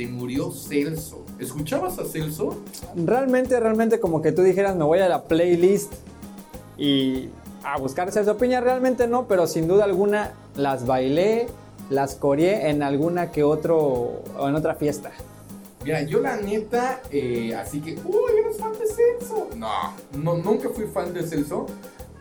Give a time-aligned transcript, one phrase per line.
[0.00, 1.26] se murió Celso.
[1.38, 2.56] ¿Escuchabas a Celso?
[2.96, 5.92] Realmente, realmente como que tú dijeras, me voy a la playlist
[6.78, 7.28] y
[7.62, 11.48] a buscar Celso Piña, realmente no, pero sin duda alguna las bailé,
[11.90, 15.10] las coreé en alguna que otro, en otra fiesta.
[15.84, 19.48] Mira, yo la neta, eh, así que, uy, eres fan de Celso.
[19.54, 21.66] No, no, nunca fui fan de Celso,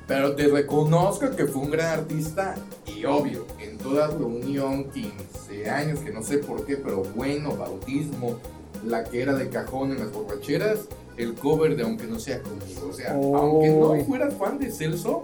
[0.10, 2.56] pero te reconozco que fue un gran artista
[2.88, 8.38] y obvio, en toda reunión, 15 años, que no sé por qué, pero bueno, bautismo,
[8.84, 10.80] la que era de cajón en las borracheras,
[11.16, 12.88] el cover de Aunque no sea conmigo.
[12.90, 15.22] O sea, aunque no fueras fan de Celso,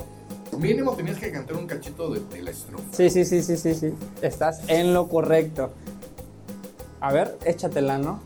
[0.60, 2.84] mínimo tenías que cantar un cachito de, de la estrofa.
[2.92, 3.92] Sí, sí, sí, sí, sí, sí.
[4.22, 5.72] Estás en lo correcto.
[7.02, 8.20] A ver, échatela, ¿no?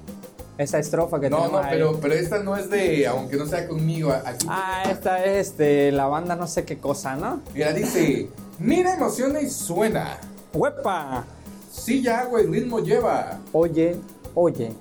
[0.59, 1.71] Esa estrofa que No, tenemos no, ahí.
[1.71, 4.11] pero, pero esta no es de Aunque no sea conmigo.
[4.11, 7.41] Aquí Ah, esta es este, la banda no sé qué cosa, ¿no?
[7.53, 8.27] Mira, dice,
[8.59, 10.17] mira, emociona y suena.
[10.53, 11.23] ¡Huepa!
[11.71, 13.39] Sí, ya agua y ritmo lleva.
[13.53, 13.95] Oye,
[14.35, 14.73] oye.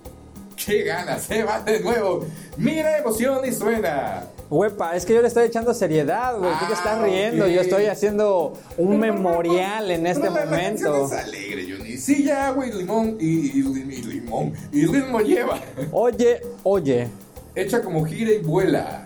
[0.57, 1.23] ¡Qué ganas!
[1.23, 2.25] Se va de nuevo.
[2.57, 4.25] Mira, emoción y suena.
[4.51, 6.51] Huepa, es que yo le estoy echando seriedad, güey.
[6.53, 7.45] Tú te Ah, estás riendo.
[7.45, 7.51] ok.
[7.51, 11.05] Yo estoy haciendo un memorial en este Pero momento.
[11.07, 11.97] es alegre, Johnny.
[11.99, 15.61] Sí, ya agua y limón y, y- y- limón y ritmo lleva.
[15.93, 17.09] Oye, oye.
[17.55, 19.05] Echa como gira y vuela.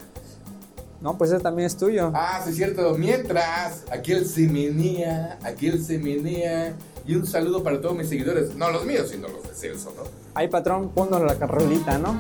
[1.01, 2.13] No, pues ese también es tuyo.
[2.15, 2.95] Ah, sí es cierto.
[2.97, 6.75] Mientras, aquel se menea, aquel se menea.
[7.05, 8.55] Y un saludo para todos mis seguidores.
[8.55, 10.05] No los míos, sino los de Celso, ¿no?
[10.35, 12.17] Ahí, patrón, ponnos la carrolita, ¿no?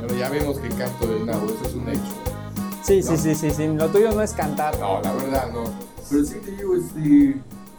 [0.00, 2.02] Bueno, ya vemos que canto del nabo, eso es un hecho.
[2.88, 3.10] Sí, No.
[3.10, 3.66] sí, sí, sí, sí.
[3.68, 4.78] Lo tuyo no es cantar.
[4.80, 5.64] No, la verdad no.
[6.10, 7.36] Pero sí te digo, este.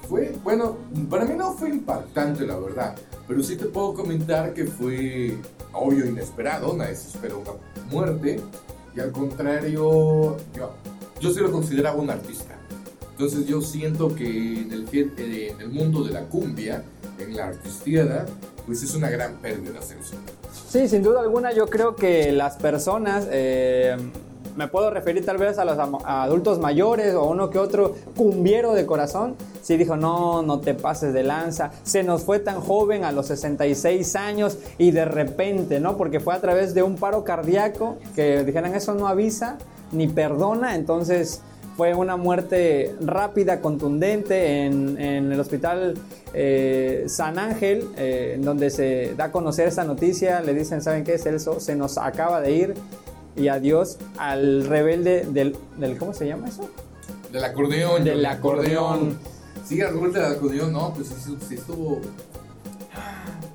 [0.07, 0.77] Fue, bueno,
[1.09, 2.95] para mí no fue impactante, la verdad.
[3.27, 5.37] Pero sí te puedo comentar que fue,
[5.73, 6.73] obvio, inesperado.
[6.75, 7.51] Nadie se esperó una
[7.91, 8.39] muerte.
[8.95, 10.71] Y al contrario, yo,
[11.19, 12.55] yo sí lo consideraba un artista.
[13.11, 16.83] Entonces yo siento que en el, eh, en el mundo de la cumbia,
[17.19, 18.25] en la artistiada,
[18.65, 20.15] pues es una gran pérdida, Celso.
[20.69, 23.97] Sí, sin duda alguna yo creo que las personas, eh,
[24.59, 28.85] me puedo referir tal vez a los adultos mayores o uno que otro cumbiero de
[28.85, 33.13] corazón, sí dijo, no, no te pases de lanza, se nos fue tan joven a
[33.13, 35.95] los 66 años y de repente, ¿no?
[35.95, 39.57] Porque fue a través de un paro cardíaco que dijeran eso no avisa
[39.93, 41.41] ni perdona, entonces
[41.77, 45.93] fue una muerte rápida, contundente en, en el hospital
[46.33, 50.41] eh, San Ángel, eh, donde se da a conocer esta noticia.
[50.41, 51.61] Le dicen, ¿saben qué, Celso?
[51.61, 52.73] Se nos acaba de ir
[53.39, 56.69] y adiós al rebelde del, del ¿cómo se llama eso?
[57.31, 58.03] Del acordeón.
[58.03, 59.17] Del acordeón.
[59.65, 62.01] Sí, al rebelde del acordeón, no, pues sí, sí estuvo.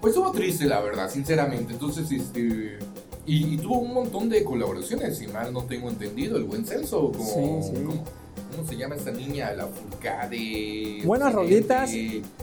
[0.01, 1.73] Pues estuvo triste, la verdad, sinceramente.
[1.73, 2.79] Entonces, este.
[3.27, 6.37] Y, y tuvo un montón de colaboraciones, si mal no tengo entendido.
[6.37, 6.65] El buen
[7.13, 7.63] como.
[7.63, 7.83] Sí, sí.
[7.85, 8.05] como-
[8.55, 9.53] ¿Cómo se llama esta niña?
[9.53, 11.03] La Furcade.
[11.05, 11.91] Buenas rolitas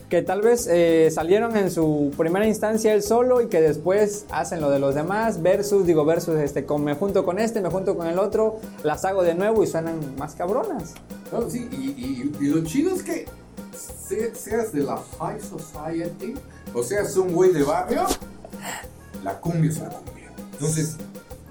[0.10, 4.60] que tal vez eh, salieron en su primera instancia él solo y que después hacen
[4.60, 7.96] lo de los demás, versus, digo versus, este, con, me junto con este, me junto
[7.96, 10.94] con el otro, las hago de nuevo y suenan más cabronas.
[11.32, 13.26] No, sí, y, y- y lo chido es que
[14.08, 16.34] se- seas de la High Society
[16.74, 18.04] o seas un güey de barrio,
[19.24, 20.30] la cumbia es la cumbia.
[20.54, 20.98] Entonces,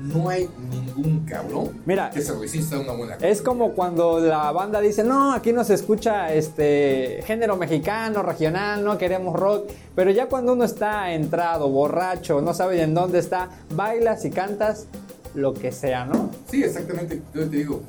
[0.00, 4.50] no hay ningún cabrón Mira, que se resista a una buena Es como cuando la
[4.52, 10.10] banda dice, no, aquí no se escucha este género mexicano, regional, no queremos rock, pero
[10.10, 14.86] ya cuando uno está entrado, borracho, no sabe en dónde está, bailas y cantas
[15.34, 16.30] lo que sea, ¿no?
[16.50, 17.22] Sí, exactamente.
[17.34, 17.82] Yo te digo,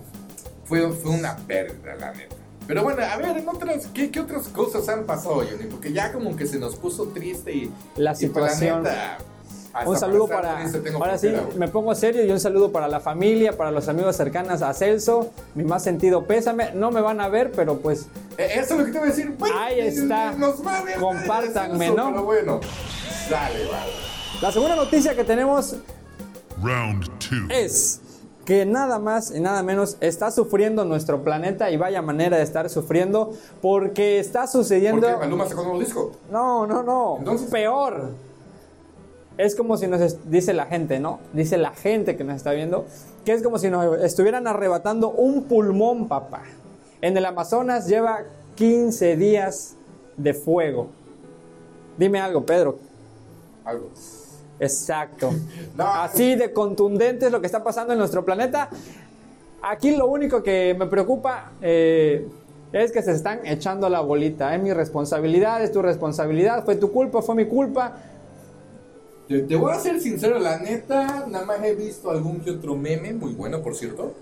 [0.66, 2.36] fue, fue una pérdida, la neta.
[2.68, 5.66] Pero bueno, a ver, en otras, ¿qué, qué otras cosas han pasado, Johnny?
[5.70, 8.84] Porque ya como que se nos puso triste y La y pues, situación.
[8.84, 9.18] neta,
[9.74, 10.64] hasta Un saludo para,
[10.96, 14.62] ahora sí, me pongo serio y un saludo para la familia, para los amigos cercanos
[14.62, 18.74] a Celso, mi más sentido pésame, no me van a ver, pero pues Eh, Eso
[18.74, 19.36] es lo que te voy a decir.
[19.38, 20.32] güey, Ahí está.
[20.34, 21.00] Nos va a ver.
[21.00, 22.10] Compártanme, ¿no?
[22.12, 22.60] Pero bueno,
[23.30, 23.92] sale, vale.
[24.42, 25.76] la segunda noticia que tenemos
[26.62, 27.48] Round two.
[27.50, 28.02] es
[28.46, 32.70] que nada más y nada menos está sufriendo nuestro planeta y vaya manera de estar
[32.70, 35.08] sufriendo porque está sucediendo...
[35.08, 36.12] ¿Por qué Maluma sacó un nuevo disco?
[36.32, 37.16] No, no, no.
[37.20, 38.10] Entonces- Peor.
[39.42, 41.20] Es como si nos dice la gente, ¿no?
[41.34, 42.86] Dice la gente que nos está viendo,
[43.26, 46.44] que es como si nos estuvieran arrebatando un pulmón, papá.
[47.02, 48.20] En el Amazonas lleva
[48.54, 49.78] 15 días
[50.16, 50.90] de fuego.
[51.98, 52.78] Dime algo, Pedro.
[53.66, 53.90] Algo.
[54.60, 55.32] Exacto.
[55.76, 55.88] No.
[55.88, 58.70] Así de contundente es lo que está pasando en nuestro planeta.
[59.64, 62.28] Aquí lo único que me preocupa eh,
[62.74, 64.54] es que se están echando la bolita.
[64.54, 67.98] Es mi responsabilidad, es tu responsabilidad, fue tu culpa, fue mi culpa.
[69.32, 72.76] Te, te voy a ser sincero, la neta, nada más he visto algún que otro
[72.76, 74.14] meme, muy bueno, por cierto.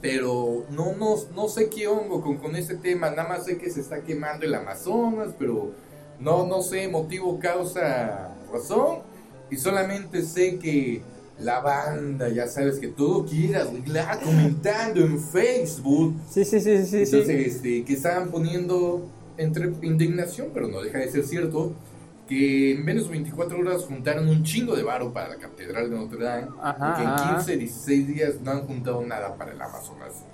[0.00, 3.70] pero no, no, no sé qué hongo con, con este tema, nada más sé que
[3.70, 5.72] se está quemando el Amazonas, pero
[6.18, 9.00] no, no sé motivo, causa, razón,
[9.50, 11.02] y solamente sé que
[11.38, 16.14] la banda, ya sabes que todo arreglar comentando en Facebook.
[16.30, 17.02] Sí, sí, sí, sí, sí.
[17.04, 21.72] Entonces, este, que estaban poniendo entre indignación, pero no deja de ser cierto,
[22.32, 25.96] que en menos de 24 horas juntaron un chingo de varo para la Catedral de
[25.96, 27.34] Notre Dame Ajá, y que en ajá.
[27.36, 30.24] 15, 16 días no han juntado nada para el Amazonas.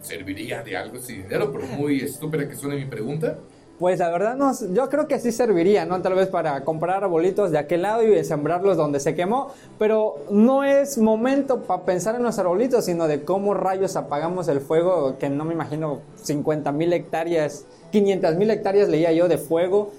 [0.00, 1.52] ¿Serviría de algo ese dinero?
[1.52, 3.36] Por muy estúpida que suene mi pregunta.
[3.78, 6.00] Pues la verdad, no, yo creo que sí serviría, ¿no?
[6.02, 10.64] Tal vez para comprar arbolitos de aquel lado y sembrarlos donde se quemó, pero no
[10.64, 15.30] es momento para pensar en los arbolitos, sino de cómo rayos apagamos el fuego, que
[15.30, 19.92] no me imagino 50 mil hectáreas, 500 mil hectáreas leía yo de fuego.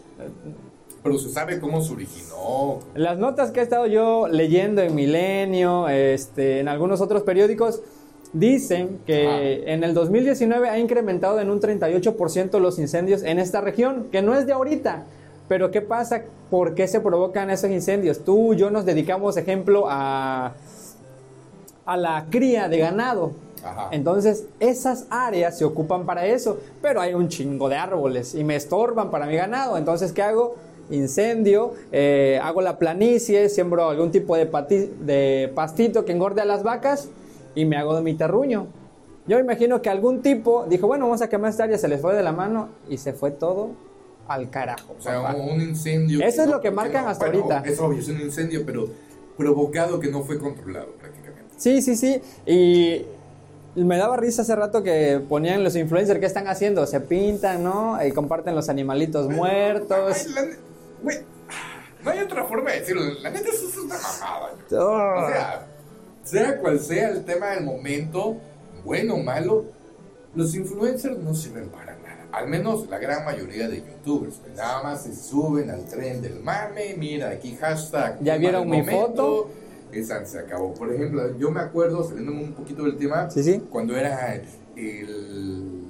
[1.02, 2.80] Pero se sabe cómo se originó.
[2.94, 7.82] Las notas que he estado yo leyendo en Milenio, este, en algunos otros periódicos,
[8.34, 14.08] dicen que en el 2019 ha incrementado en un 38% los incendios en esta región,
[14.12, 15.06] que no es de ahorita.
[15.48, 16.24] Pero ¿qué pasa?
[16.50, 18.24] ¿Por qué se provocan esos incendios?
[18.24, 20.54] Tú y yo nos dedicamos, ejemplo, a,
[21.86, 23.32] a la cría de ganado.
[23.64, 23.90] Ajá.
[23.92, 28.56] Entonces, esas áreas se ocupan para eso, pero hay un chingo de árboles y me
[28.56, 29.76] estorban para mi ganado.
[29.76, 30.56] Entonces, ¿qué hago?
[30.92, 34.46] Incendio, eh, hago la planicie, siembro algún tipo de,
[35.02, 37.10] de pastito que engorde a las vacas
[37.56, 38.68] y me hago de mi terruño.
[39.28, 42.02] Yo me imagino que algún tipo dijo, bueno, vamos a quemar esta área, se les
[42.02, 43.70] fue de la mano y se fue todo
[44.28, 44.96] al carajo.
[44.98, 45.36] O sea, papá.
[45.38, 46.20] un, incendio.
[46.26, 47.70] Eso es no- lo que marcan hasta bueno, ahorita.
[47.70, 48.88] Es obvio, es un incendio, pero
[49.38, 51.54] provocado que no fue controlado prácticamente.
[51.58, 52.22] Sí, sí, sí.
[52.46, 53.06] Y
[53.76, 56.86] me daba risa hace rato que ponían los influencers, ¿qué están haciendo?
[56.88, 58.04] Se pintan, ¿no?
[58.06, 60.26] Y comparten los animalitos muertos.
[60.28, 60.69] Ay, la ne-
[61.04, 61.18] güey,
[62.04, 63.02] no hay otra forma de decirlo.
[63.22, 64.54] La neta, eso es una mamada.
[64.72, 65.26] Oh.
[65.26, 65.68] O sea,
[66.24, 68.38] sea cual sea el tema del momento,
[68.84, 69.66] bueno o malo,
[70.36, 72.28] los influencers no sirven para nada.
[72.32, 74.36] Al menos la gran mayoría de youtubers.
[74.36, 76.96] pues, nada más se suben al tren del mame.
[76.98, 78.20] Mira, aquí hashtag.
[78.22, 79.50] ¿Ya vieron mi foto?
[79.92, 80.74] Esa se acabó.
[80.76, 83.64] Por ejemplo, yo me acuerdo, saliéndome un poquito del tema, Sí, sí.
[83.72, 84.36] cuando era
[84.76, 85.90] el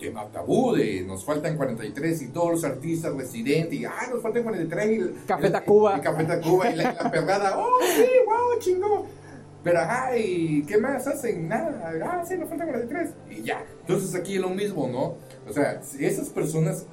[0.00, 4.42] tema tabú de nos faltan 43 y todos los artistas residentes y ah, nos faltan
[4.42, 5.98] 43 y el, Café Tacuba.
[5.98, 9.20] y Café Tacuba y la, la perrada, oh sí, wow, chingón.
[9.62, 11.46] Pero ajá, ¿y qué más hacen?
[11.46, 13.62] Nada, ah, sí, nos faltan 43 y ya.
[13.82, 15.16] Entonces aquí es lo mismo, ¿no?
[15.48, 16.86] O sea, si esas personas,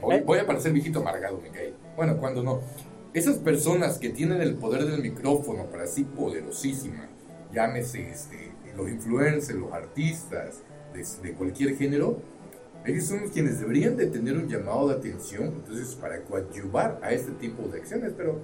[0.00, 0.22] voy, Eh.
[0.24, 1.50] voy a parecer viejito amargado, me.
[1.96, 2.60] Bueno, cuando no.
[3.12, 7.08] Esas personas que tienen el poder del micrófono para sí poderosísima,
[7.52, 10.62] llámese este, los influencers, los artistas
[10.92, 12.20] de, de cualquier género,
[12.84, 17.32] ellos son quienes deberían de tener un llamado de atención, entonces para coadyuvar a este
[17.32, 18.38] tipo de acciones, pero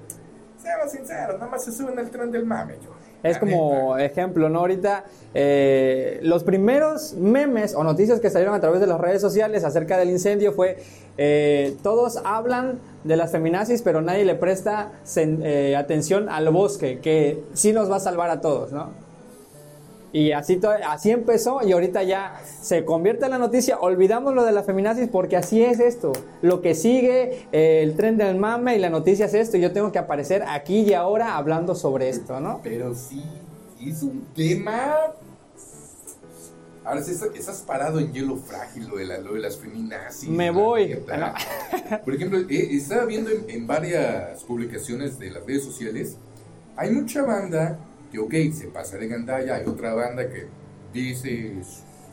[0.62, 2.90] seamos sinceros, nada más se suben al tren del mame, yo.
[3.22, 4.60] Es como ejemplo, ¿no?
[4.60, 5.04] Ahorita
[5.34, 9.98] eh, los primeros memes o noticias que salieron a través de las redes sociales acerca
[9.98, 10.78] del incendio fue
[11.18, 16.98] eh, todos hablan de las feminazis, pero nadie le presta sen- eh, atención al bosque,
[17.00, 18.88] que sí nos va a salvar a todos, ¿no?
[20.12, 23.78] Y así, así empezó y ahorita ya se convierte en la noticia.
[23.78, 26.12] Olvidamos lo de la feminazis porque así es esto.
[26.42, 29.56] Lo que sigue, eh, el tren del mame y la noticia es esto.
[29.56, 32.60] Y yo tengo que aparecer aquí y ahora hablando sobre esto, ¿no?
[32.64, 33.22] Pero sí,
[33.80, 34.96] es un tema.
[36.84, 40.28] Ahora sí, estás, parado en hielo frágil, lo de, la- lo de las feminazis.
[40.28, 40.98] Me voy.
[42.04, 46.16] Por ejemplo, eh, estaba viendo en, en varias publicaciones de las redes sociales,
[46.76, 47.78] hay mucha banda
[48.10, 50.46] que, ok, se pasa de gandalla, hay otra banda que
[50.92, 51.54] dice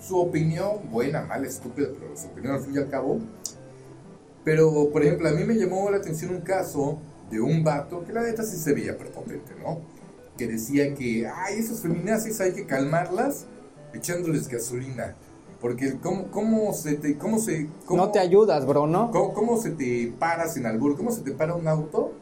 [0.02, 3.20] su, opinión, buena, mala, estúpida, pero su opinión al fin y al cabo.
[4.44, 7.00] Pero, por ejemplo, a mí me llamó la atención un caso
[7.30, 9.82] de un vato que la neta sí se veía prepotente, ¿no?
[10.38, 13.48] Que decía que, ay, esos feminazis hay que calmarlas
[13.94, 15.16] echándoles gasolina.
[15.60, 17.18] Porque, ¿cómo, cómo se te.
[17.18, 19.10] Cómo se, cómo, No te ayudas, bro, ¿no?
[19.10, 20.96] ¿Cómo, cómo se te paras en albur?
[20.96, 22.14] ¿Cómo se te para un auto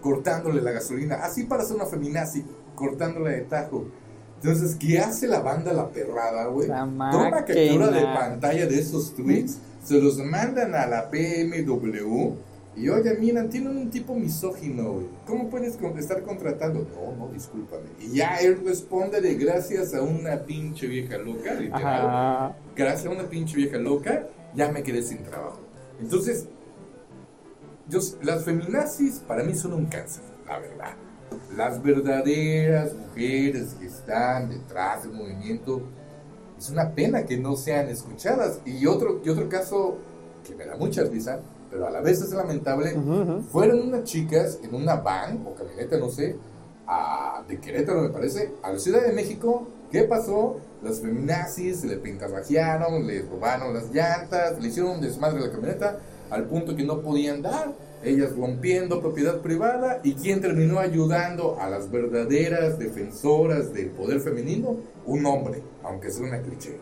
[0.00, 1.16] cortándole la gasolina?
[1.16, 2.44] Así paras a una feminazi
[2.78, 3.86] cortándole de tajo.
[4.36, 6.68] Entonces, ¿qué hace la banda La Perrada, güey?
[6.68, 12.34] Toma captura de pantalla de esos tweets, se los mandan a la PMW
[12.76, 15.06] y, oye, miran, tienen un tipo misógino, güey.
[15.26, 16.86] ¿Cómo puedes estar contratando?
[16.94, 17.86] No, no, discúlpame.
[17.98, 22.56] Y ya él responde de gracias a una pinche vieja loca, literal Ajá.
[22.76, 25.58] gracias a una pinche vieja loca, ya me quedé sin trabajo.
[26.00, 26.46] Entonces,
[27.88, 30.94] yo, las feminazis para mí son un cáncer, la verdad.
[31.56, 35.82] Las verdaderas mujeres que están detrás del movimiento,
[36.58, 38.60] es una pena que no sean escuchadas.
[38.64, 39.96] Y otro, y otro caso
[40.46, 42.94] que me da mucha risa, pero a la vez es lamentable,
[43.52, 46.36] fueron unas chicas en una van o camioneta, no sé,
[46.86, 50.58] a- de Querétaro me parece, a la Ciudad de México ¿Qué pasó?
[50.82, 55.98] Las feminazis le pintarrajearon, le robaron las llantas, le hicieron un desmadre a la camioneta
[56.28, 57.72] al punto que no podían dar.
[58.02, 64.76] Ellas rompiendo propiedad privada y quién terminó ayudando a las verdaderas defensoras del poder femenino,
[65.06, 66.78] un hombre, aunque sea una cliché.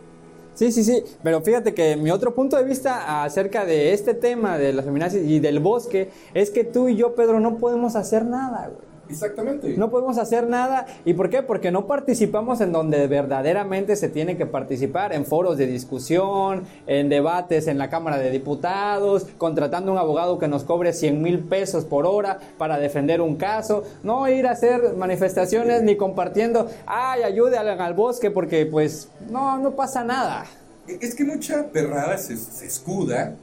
[0.55, 4.57] Sí, sí, sí, pero fíjate que mi otro punto de vista acerca de este tema
[4.57, 8.25] de las feminazis y del bosque es que tú y yo, Pedro, no podemos hacer
[8.25, 8.86] nada, güey.
[9.09, 9.77] Exactamente.
[9.77, 10.87] No podemos hacer nada.
[11.05, 11.43] ¿Y por qué?
[11.43, 17.09] Porque no participamos en donde verdaderamente se tiene que participar, en foros de discusión, en
[17.09, 21.85] debates en la Cámara de Diputados, contratando un abogado que nos cobre 100 mil pesos
[21.85, 23.85] por hora para defender un caso.
[24.03, 29.73] No ir a hacer manifestaciones ni compartiendo, ay, ayude al, bosque porque pues no, no
[29.73, 30.45] pasa nada.
[30.89, 33.37] Es que mucha perrada se, se escuda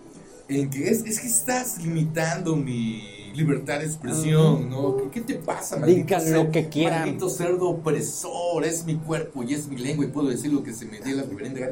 [0.47, 4.97] en que es, es que estás limitando mi libertad de expresión, ¿no?
[4.97, 7.01] ¿Qué, qué te pasa, maldito Digan lo que quieran.
[7.01, 10.73] Maldito cerdo opresor, es mi cuerpo y es mi lengua y puedo decir lo que
[10.73, 11.71] se me dé la reverenda.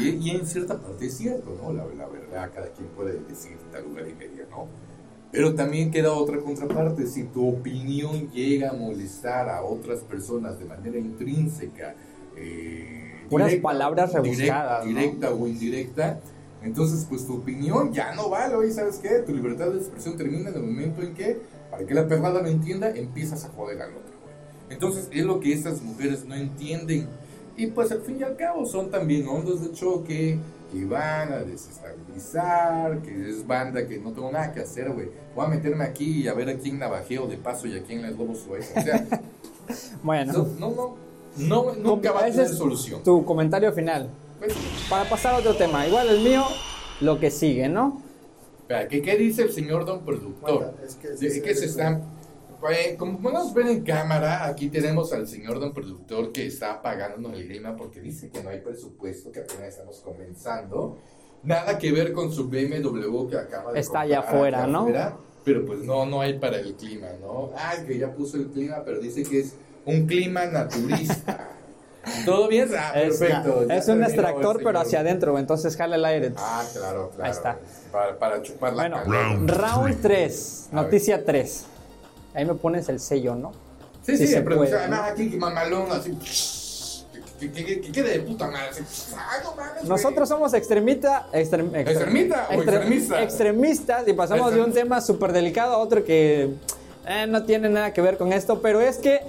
[0.00, 1.72] Y, y en cierta parte es cierto, ¿no?
[1.72, 4.66] La, la verdad, cada quien puede decir tal lugar y media, ¿no?
[5.32, 10.64] Pero también queda otra contraparte, si tu opinión llega a molestar a otras personas de
[10.64, 11.94] manera intrínseca,
[12.36, 14.88] eh, Puras palabras direct- rebuscadas, ¿no?
[14.88, 16.20] directa o indirecta,
[16.66, 19.20] entonces pues tu opinión ya no vale, oye, ¿sabes qué?
[19.20, 22.50] Tu libertad de expresión termina en el momento en que, para que la perrada me
[22.50, 24.34] entienda, empiezas a joder al otro, güey.
[24.70, 27.06] Entonces es lo que estas mujeres no entienden.
[27.56, 30.38] Y pues al fin y al cabo son también ondas de choque
[30.72, 35.08] que van a desestabilizar, que es banda que no tengo nada que hacer, güey.
[35.34, 38.02] Voy a meterme aquí y a ver a quién navajeo de paso y a quién
[38.02, 38.52] les robo su.
[38.52, 39.06] O sea,
[40.02, 40.96] Bueno, no, no,
[41.38, 43.02] no, no, nunca va a tener solución.
[43.02, 44.10] tu comentario final.
[44.38, 44.54] Pues,
[44.90, 46.44] Para pasar a otro tema, igual el mío,
[47.00, 48.02] lo que sigue, ¿no?
[48.90, 50.58] ¿qué, ¿qué dice el señor don productor?
[50.58, 52.02] Bueno, es que- Dice que se están...
[52.70, 57.34] eh, como podemos ver en cámara, aquí tenemos al señor don productor que está pagándonos
[57.38, 60.98] el grima porque dice que no hay presupuesto, que apenas estamos comenzando.
[61.44, 64.80] Nada que ver con su BMW que acaba de Está allá afuera, ¿no?
[64.80, 67.50] afuera, pero pues no, no hay para el clima, ¿no?
[67.56, 71.50] Ah, que ya puso el clima, pero dice que es un clima naturista.
[72.24, 72.70] ¿Todo bien?
[72.78, 73.66] Ah, Es, perfecto.
[73.68, 76.32] ya es un extractor, pero hacia adentro, entonces jala el aire.
[76.36, 77.24] Ah, claro, claro.
[77.24, 77.58] Ahí está.
[77.92, 79.04] Para, para chupar la Bueno.
[79.04, 80.02] Round round three.
[80.02, 80.84] 3, A ver.
[80.84, 81.64] noticia 3.
[82.34, 83.52] Ahí me pones el sello, ¿no?
[84.04, 86.16] Sí, Sí sí, se pero nada, aquí mamalón, así.
[87.40, 88.68] Que, que, que, que quede de puta madre.
[88.70, 88.82] Así,
[89.14, 89.88] ay, no mames, güey.
[89.88, 93.22] Nosotros somos extremita, extrem- extrem- ¿Extremita extrem- extremista?
[93.22, 96.54] extremistas y pasamos de un tema súper delicado a otro que
[97.06, 99.20] eh, no tiene nada que ver con esto, pero es que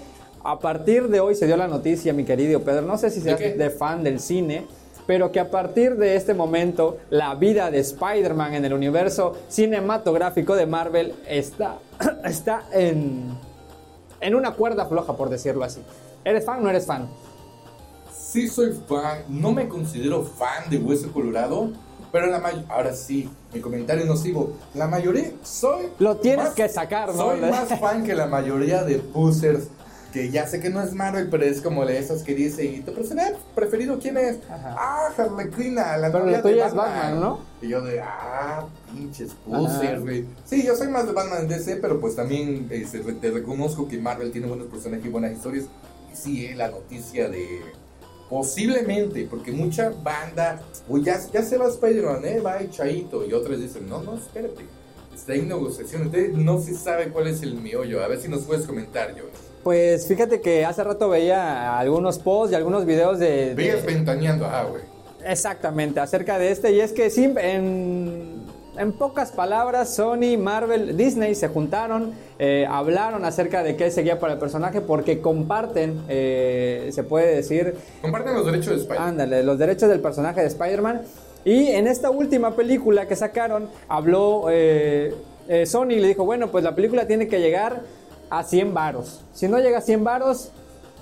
[0.47, 3.37] a partir de hoy se dio la noticia, mi querido Pedro, no sé si seas
[3.37, 4.65] de fan del cine,
[5.05, 10.55] pero que a partir de este momento la vida de Spider-Man en el universo cinematográfico
[10.55, 11.79] de Marvel está,
[12.23, 13.37] está en,
[14.21, 15.81] en una cuerda floja, por decirlo así.
[16.23, 17.09] ¿Eres fan o no eres fan?
[18.17, 21.71] Sí soy fan, no me considero fan de Hueso Colorado,
[22.09, 25.87] pero la mayoría, ahora sí, mi comentario nocivo, la mayoría, soy...
[25.99, 27.17] Lo tienes más- que sacar, ¿no?
[27.17, 29.67] Soy más fan que la mayoría de pusers,
[30.17, 32.79] que ya sé que no es Marvel, pero es como de esas que dice, ¿y
[32.79, 34.37] tu personaje preferido quién es?
[34.49, 34.75] Ajá.
[34.75, 37.39] Ah, Harley Quinn, la Pero la tuya es Batman, ¿no?
[37.61, 40.25] Y yo de, ah, pinches pusers, güey.
[40.45, 43.99] Sí, yo soy más de Batman DC, pero pues también eh, se- te reconozco que
[43.99, 45.65] Marvel tiene buenos personajes y buenas historias.
[46.11, 47.61] Y sí, eh, la noticia de...
[48.27, 53.31] Posiblemente, porque mucha banda, uy, ya, ya se va Spider-Man, eh, va y Chaito, y
[53.33, 54.65] otras dicen, no, no, espérate,
[55.15, 58.41] está en negociación, entonces no se sabe cuál es el meollo, a ver si nos
[58.43, 59.23] puedes comentar, yo.
[59.67, 63.47] Pues fíjate que hace rato veía algunos posts y algunos videos de...
[63.49, 64.81] de- Veías ventaneando, ah, güey.
[65.25, 66.71] exactamente, acerca de este.
[66.71, 68.43] Y es que sí, en,
[68.77, 74.31] en pocas palabras, Sony, Marvel, Disney se juntaron, eh, hablaron acerca de qué seguía para
[74.35, 79.09] el personaje porque comparten, eh, se puede decir, Comparten los derechos de Spider-Man.
[79.09, 81.01] ándale, los derechos del personaje de Spider-Man.
[81.43, 85.13] Y en esta última película que sacaron, habló eh,
[85.49, 87.81] eh, Sony y le dijo, bueno, pues la película tiene que llegar
[88.29, 89.21] a 100 varos.
[89.33, 90.49] Si no llega a 100 varos,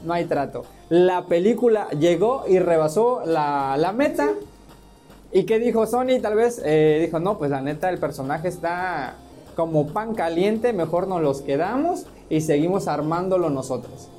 [0.03, 0.63] no hay trato.
[0.89, 4.29] La película llegó y rebasó la, la meta.
[5.31, 6.19] ¿Y qué dijo Sony?
[6.21, 9.15] Tal vez eh, dijo, no, pues la neta el personaje está
[9.55, 14.09] como pan caliente, mejor nos los quedamos y seguimos armándolo nosotros.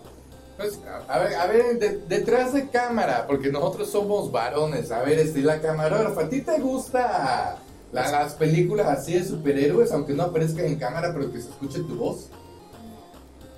[0.56, 5.18] Pues, a- ver, a ver, de- detrás de cámara, porque nosotros somos varones, a ver,
[5.18, 7.58] este, la camarógrafa, ¿a ti te gusta
[7.92, 11.80] la- las películas así de superhéroes, aunque no aparezcan en cámara, pero que se escuche
[11.80, 12.28] tu voz?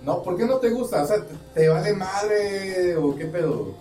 [0.08, 1.02] No, ¿por qué no te gusta?
[1.02, 3.74] O sea, ¿te, te vale madre o qué pedo?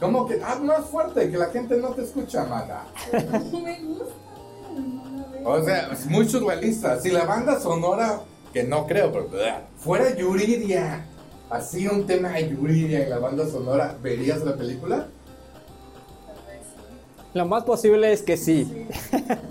[0.00, 0.40] ¿Cómo que?
[0.44, 2.86] Ah, más fuerte, que la gente no te escucha, mana.
[3.52, 4.12] No me gusta.
[4.74, 5.48] No la veo.
[5.48, 7.00] O sea, es muy surrealista.
[7.00, 8.22] Si la banda sonora,
[8.52, 9.28] que no creo, pero
[9.78, 11.06] fuera Yuridia,
[11.48, 15.06] así un tema de Yuridia en la banda sonora, ¿verías la película?
[16.26, 16.80] Sí.
[17.34, 18.88] Lo más posible es que sí.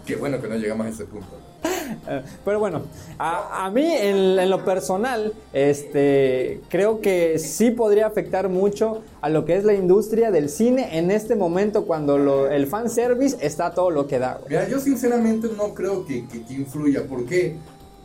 [0.06, 1.49] Qué bueno que no llegamos a ese punto.
[2.46, 2.84] Pero bueno,
[3.18, 9.56] a, mí en, lo personal, este, creo que sí podría afectar mucho a lo que
[9.58, 14.08] es la industria del cine en este momento cuando lo- el fanservice está todo lo
[14.08, 14.40] que da.
[14.48, 14.70] güey.
[14.70, 17.56] Yo sinceramente no creo que, que, que influya, porque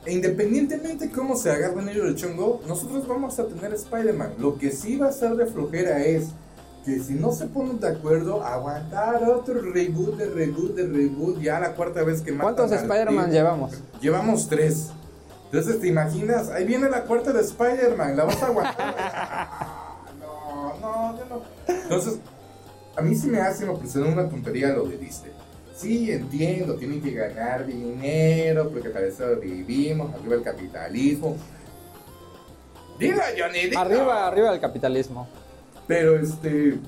[0.06, 4.34] independientemente cómo se agarren ellos el chongo, nosotros vamos a tener Spider-Man.
[4.38, 6.26] Lo que sí va a ser de flojera es
[6.84, 11.58] que si no se ponen de acuerdo, aguantar otro reboot de reboot de reboot, ya
[11.58, 13.72] la cuarta vez que matan ¿Cuántos Spider-Man llevamos?
[14.00, 14.90] Llevamos tres.
[15.46, 16.50] Entonces, ¿te imaginas?
[16.50, 18.94] Ahí viene la cuarta de Spider-Man, ¿la vas a aguantar?
[20.20, 21.42] no, no, yo no.
[21.74, 22.18] Entonces,
[22.96, 25.32] a mí sí me hace me parece una tontería lo de Disney.
[25.74, 31.36] Sí, entiendo, tienen que ganar dinero, porque para eso vivimos, arriba el capitalismo.
[32.98, 33.80] Dila, Johnny, dila.
[33.80, 35.26] Arriba, arriba del capitalismo.
[35.86, 36.78] Pero este,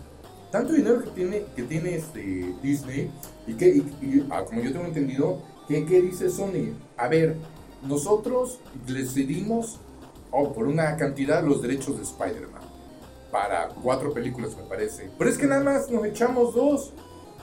[0.51, 3.11] tanto dinero que tiene, que tiene este Disney,
[3.47, 6.75] y que, y- y, ah, como yo tengo entendido, que, ¿qué dice Sony?
[6.97, 7.37] A ver,
[7.83, 9.79] nosotros les cedimos
[10.31, 12.63] oh, por una cantidad los derechos de Spider-Man.
[13.31, 15.11] Para cuatro películas, me parece.
[15.19, 16.93] Pero es que nada más nos echamos dos.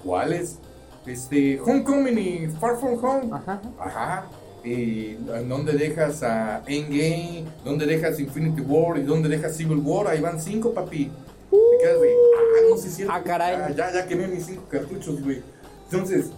[0.04, 0.58] ¿Cuáles?
[1.06, 3.30] Este, Homecoming y Far From Home.
[3.32, 3.62] Ajá.
[3.80, 4.26] Ajá.
[4.64, 7.46] ¿Y en dónde dejas a Endgame?
[7.66, 8.98] ¿Dónde dejas Infinity War?
[8.98, 10.08] ¿Y dónde dejas Civil War?
[10.08, 11.12] Ahí van cinco, papi.
[11.54, 13.14] Te quedas de, ah, no sé si es cierto.
[13.14, 13.56] Ah, caray.
[13.56, 15.42] Ah, ya, ya quemé mis cinco cartuchos, güey.
[15.86, 16.32] Entonces,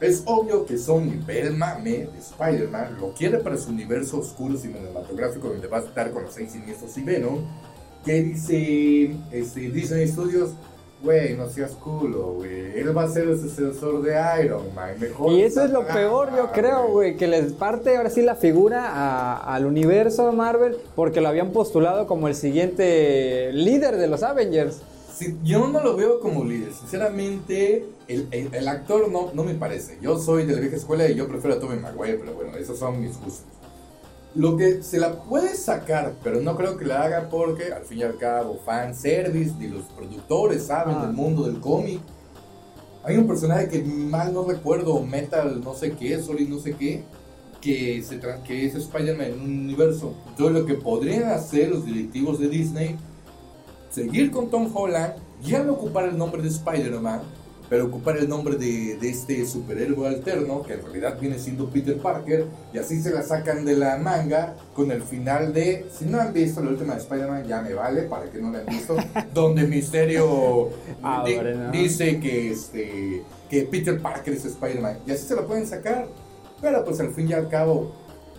[0.00, 4.56] es obvio que Sony ve el mame de Spider-Man, lo quiere para su universo oscuro
[4.56, 7.44] cinematográfico donde va a estar con los seis siniestros y Venom.
[8.04, 10.50] Que dice este, Disney Studios,
[11.04, 12.78] güey, no seas culo, güey.
[12.78, 14.94] Él va a ser el sucesor de Iron Man.
[14.98, 18.22] Mejor Y eso es lo Ah, peor, yo creo, güey, que les parte ahora sí
[18.22, 24.06] la figura a- al universo Marvel porque lo habían postulado como el siguiente líder de
[24.08, 24.80] los Avengers.
[25.14, 26.72] Sí, yo no lo veo como líder.
[26.72, 29.98] Sinceramente, el, el- el actor no, no me parece.
[30.00, 32.78] Yo soy de la vieja escuela y yo prefiero a Tobey Maguire, pero bueno, esos
[32.78, 33.44] son mis gustos.
[34.34, 37.98] Lo que se la puede sacar, pero no creo que la haga porque, al fin
[37.98, 41.06] y al cabo, fanservice y los productores saben Ah.
[41.06, 42.00] del mundo del cómic.
[43.04, 47.04] Hay un personaje que mal no recuerdo, Metal no sé qué, Solid no sé qué,
[47.60, 50.14] que, se que es Spider-Man en un universo.
[50.30, 52.96] Entonces lo que podrían hacer los directivos de Disney
[53.90, 57.22] seguir con Tom Holland, ya no ocupar el nombre de Spider-Man,
[57.74, 61.98] pero ocupar el nombre de, de este superhéroe alterno, que en realidad viene siendo Peter
[61.98, 66.20] Parker, y así se la sacan de la manga con el final de, si no
[66.20, 68.94] han visto la última de Spider-Man, ya me vale, para que no la han visto,
[69.34, 70.68] donde Misterio
[71.02, 71.72] Ah, di- bueno.
[71.72, 76.06] dice que, este, que Peter Parker es Spider-Man, y así se la pueden sacar,
[76.60, 77.90] pero pues al fin y al cabo,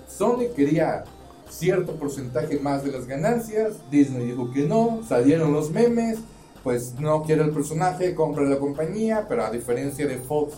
[0.07, 1.03] Sony quería
[1.49, 3.73] cierto porcentaje más de las ganancias.
[3.91, 6.19] Disney dijo que no, salieron los memes,
[6.65, 10.55] pues no quiere el personaje, compra la compañía, pero a diferencia de Fox,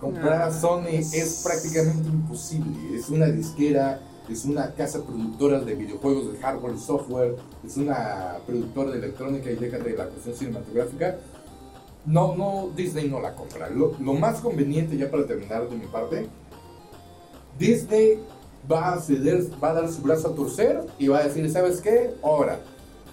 [0.00, 2.96] comprar a Sony es- es prácticamente imposible.
[2.96, 8.38] Es una disquera, es una casa productora de videojuegos de hardware y software, es una
[8.46, 11.18] productora de electrónica y déjate de la cuestión cinematográfica.
[12.06, 13.68] No, no, Disney no la compra.
[13.68, 16.28] Lo, lo más conveniente, ya para terminar de mi parte,
[17.58, 18.20] Disney
[18.70, 21.82] va a ceder, va a dar su brazo a torcer y va a decir, ¿sabes
[21.82, 22.14] qué?
[22.22, 22.58] Ahora,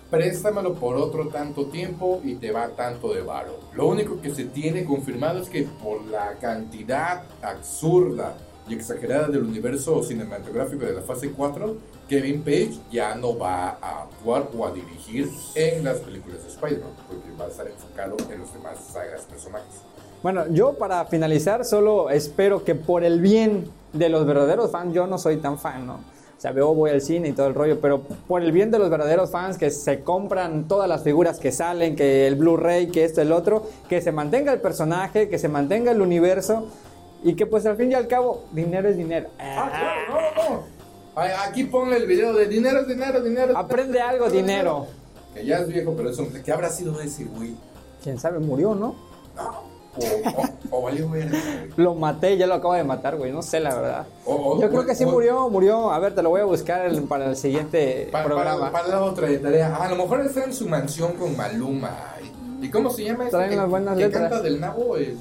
[0.10, 3.60] préstamelo por otro tanto tiempo y te va tanto de varo.
[3.74, 8.38] Lo único que se tiene confirmado es que por la cantidad absurda
[8.70, 11.76] y exagerada del universo cinematográfico de la fase 4,
[12.10, 16.91] Kevin Page ya no va a actuar o a dirigir en las películas de Spider-Man,
[17.08, 19.82] porque va a estar enfocado en los demás sagas personajes.
[20.24, 25.08] Bueno, yo para finalizar solo espero que por el bien de los verdaderos fans, yo
[25.08, 26.17] no soy tan fan, ¿no?
[26.38, 28.78] O sea, veo, voy al cine y todo el rollo, pero por el bien de
[28.78, 33.06] los verdaderos fans que se compran todas las figuras que salen, que el Blu-ray, que
[33.06, 36.67] esto, el otro, que se mantenga el personaje, que se mantenga el universo
[37.23, 39.30] y que pues al fin y al cabo, dinero es dinero.
[39.39, 39.71] Ah,
[40.08, 40.78] claro, no, no.
[41.43, 43.58] Aquí ponle el video de dinero, dinero, dinero.
[43.58, 44.86] Aprende algo, dinero.
[45.34, 47.56] Que ya es viejo, pero eso, ¿qué habrá sido ese güey?
[48.04, 48.95] Quién sabe, murió, ¿no?
[49.36, 49.67] No.
[50.00, 51.38] O, o, o valió verga.
[51.76, 54.06] Lo maté, ya lo acabo de matar, güey, no sé la verdad.
[54.26, 55.92] O- Yo creo que sí o- murió, murió.
[55.92, 58.72] A ver, te lo voy a buscar el- para el siguiente Pa- programa.
[58.72, 59.76] Para, para la otra tarea.
[59.80, 61.92] Ah, a lo mejor está en su mansión con Maluma.
[62.62, 64.30] ¿Y, cómo se llama ese Traen que, las buenas que letras.
[64.30, 64.98] canta del nabo?
[64.98, 65.18] El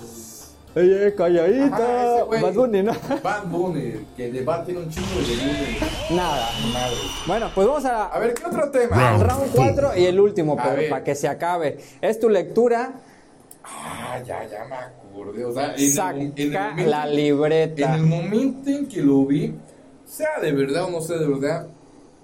[0.74, 2.22] Ey, ey, Ajá, calladita.
[2.26, 2.42] güey.
[2.42, 2.92] Bad Bunny, ¿no?
[3.22, 6.14] Bad Bunny, que de Bad tiene un chingo de.
[6.14, 6.48] Nada.
[6.70, 6.96] Madre.
[7.26, 8.94] Bueno, pues vamos a, A ver, ¿qué otro tema?
[8.94, 9.22] Round.
[9.22, 11.78] al round 4 y el último, para que se acabe.
[12.02, 12.92] Es tu lectura,
[13.68, 15.44] Ah, ya, ya me acordé.
[15.44, 17.94] O sea, en el, saca en el momento- la En libreta.
[17.96, 19.54] el momento en que lo vi,
[20.06, 21.66] sea de verdad o no sea de verdad,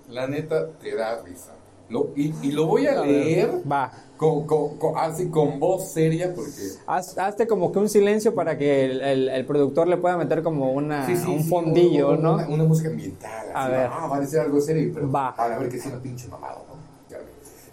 [0.09, 1.53] la neta, te da risa.
[1.89, 3.93] Lo- y, y lo voy a A ver, leer Va.
[4.17, 6.51] con, con- con- así con voz seria porque...
[6.87, 10.43] Haz- hazte como que un silencio para que el, el- el productor le pueda meter
[10.43, 12.35] como una, Sí, sí, un sí, fondillo, ¿no?
[12.35, 13.47] Una, una música ambiental.
[13.53, 13.91] A así, ver.
[13.93, 15.35] Ah, va a decir algo serio, pero Va.
[15.37, 16.73] para ver que es una pinche mamada, ¿no?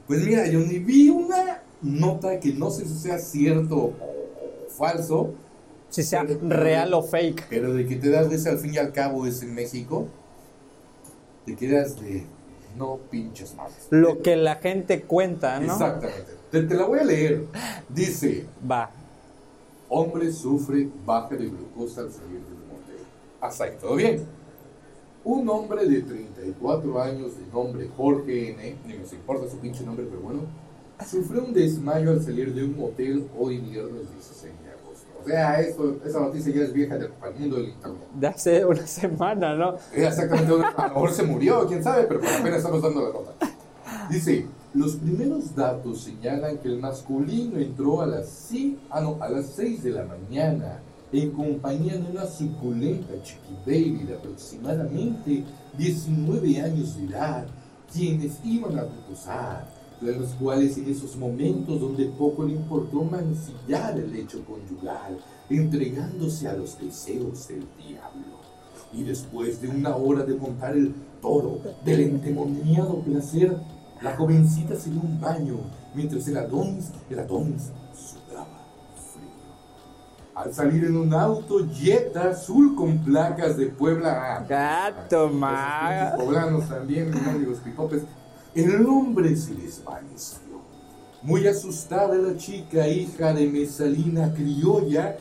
[0.08, 3.94] Pues mira, yo ni vi una nota que no sé si sea cierto o,
[4.70, 5.34] falso,
[5.89, 7.48] Si sea Pero- real o fake.
[7.50, 10.08] pero de que te das risa al fin y al cabo es en México,
[11.46, 12.26] te quedas de
[12.78, 13.88] no pinches más.
[13.89, 15.74] Lo que la gente cuenta, ¿no?
[15.74, 16.32] Exactamente.
[16.52, 17.46] Te, te la voy a leer.
[17.89, 18.92] Dice, Va.
[19.89, 23.06] hombre sufre baja de glucosa al salir del motel.
[23.42, 24.24] Hasta ahí, todo bien.
[25.24, 30.06] Un hombre de 34 años de nombre Jorge N, ni nos importa su pinche nombre,
[30.10, 30.42] pero bueno,
[31.06, 35.08] sufrió un desmayo al salir de un motel hoy viernes 16 de agosto.
[35.22, 37.10] O sea, esa noticia ya es vieja del
[37.40, 38.02] mundo del internet.
[38.16, 39.76] De hace una semana, ¿no?
[39.94, 43.02] Era exactamente una- a lo mejor se murió, quién sabe, pero pues apenas estamos dando
[43.02, 43.32] la nota.
[44.10, 49.30] Dice, los primeros datos señalan que el masculino entró a las, sí, ah, no, a
[49.30, 50.80] las 6 de la mañana
[51.12, 55.44] en compañía de una suculenta chiqui baby de aproximadamente
[55.78, 57.48] 19 años de edad,
[57.92, 59.68] quienes iban a reposar,
[60.02, 65.18] de los cuales en esos momentos donde poco le importó mancillar el hecho conyugal,
[65.50, 68.40] entregándose a los deseos del diablo.
[68.94, 73.58] Y después de una hora de montar el toro del endemoniado placer,
[74.02, 75.58] la jovencita se dio un baño
[75.94, 78.66] mientras el Adonis, el Adonis sudaba
[79.14, 79.30] frío.
[80.34, 84.46] Al salir en un auto Jetta azul con placas de Puebla.
[84.48, 88.04] Gato, pinches poblanos también, mendigos pipopes.
[88.60, 90.60] El hombre se desvaneció.
[91.22, 95.15] Muy asustada la chica, hija de Mesalina criolla,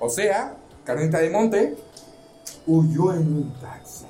[0.00, 1.76] o sea, carnita de monte,
[2.66, 4.06] huyó en un taxi.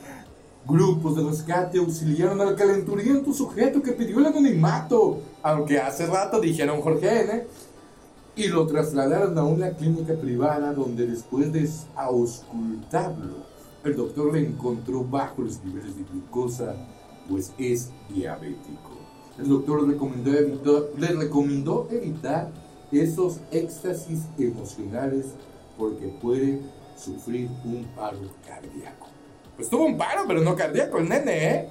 [0.66, 6.80] Grupos de rescate auxiliaron al calenturiento sujeto que pidió el anonimato, aunque hace rato dijeron
[6.80, 7.44] Jorge N.
[8.36, 13.44] Y lo trasladaron a una clínica privada donde después de auscultarlo,
[13.84, 16.74] el doctor le encontró bajo los niveles de glucosa,
[17.30, 18.98] pues es diabético.
[19.38, 22.50] El doctor recomendó evitar- le recomendó evitar
[22.92, 25.26] esos éxtasis emocionales
[25.78, 26.58] porque puede
[26.96, 29.06] sufrir un paro cardíaco.
[29.56, 31.68] Pues tuvo un paro, pero no cardíaco el nene, ¿eh?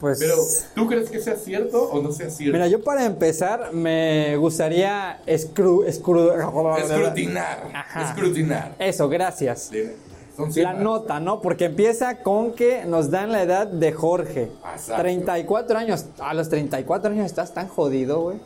[0.00, 0.18] Pues.
[0.20, 0.34] Pero,
[0.74, 2.52] ¿tú crees que sea cierto o no sea cierto?
[2.52, 8.10] Mira, yo para empezar me gustaría escru, escru- Escrutinar, Ajá.
[8.10, 8.76] escrutinar.
[8.78, 9.70] Eso, gracias.
[9.70, 9.96] De-
[10.38, 11.40] Son La nota, ¿no?
[11.42, 14.52] Porque empieza con que nos dan la edad de Jorge.
[14.72, 15.02] Exacto.
[15.02, 16.06] 34 años.
[16.20, 18.38] A los 34 años estás tan jodido, güey.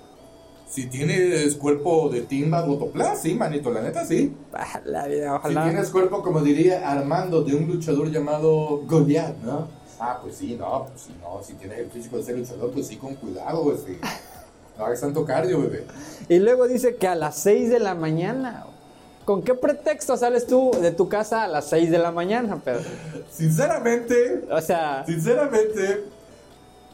[0.70, 4.34] Si tienes cuerpo de timba Botoplas, sí, manito, la neta sí.
[4.54, 5.64] Ah, La vida, Si ojalá.
[5.64, 9.68] tienes cuerpo, como diría Armando, de un luchador llamado Goliath, ¿no?
[10.00, 11.42] Ah, pues sí, no, pues sí, no.
[11.42, 13.98] Si tienes el físico de ser luchador, pues sí, con cuidado, pues sí.
[14.78, 15.84] No hagas tanto cardio, bebé.
[16.30, 18.64] Y luego dice que a las 6 de la mañana.
[19.24, 22.82] ¿Con qué pretexto sales tú de tu casa a las 6 de la mañana, Pedro?
[23.30, 26.04] Sinceramente, O sea, sinceramente,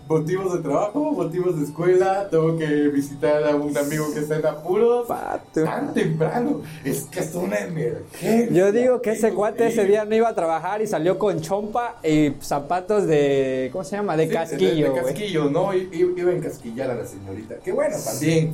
[0.09, 4.47] motivos de trabajo, motivos de escuela, tengo que visitar a un amigo que está en
[4.47, 5.07] apuros.
[5.07, 5.65] pato.
[5.65, 8.49] Tan temprano, es que es una emergencia.
[8.51, 11.97] Yo digo que ese cuate ese día no iba a trabajar y salió con chompa
[12.03, 13.69] y zapatos de.
[13.73, 14.17] ¿Cómo se llama?
[14.17, 15.75] De Sí, casquillo, De, casquillo, ¿no?
[15.75, 17.57] I- Iba a encasquillar a la señorita.
[17.57, 18.53] Que bueno, también.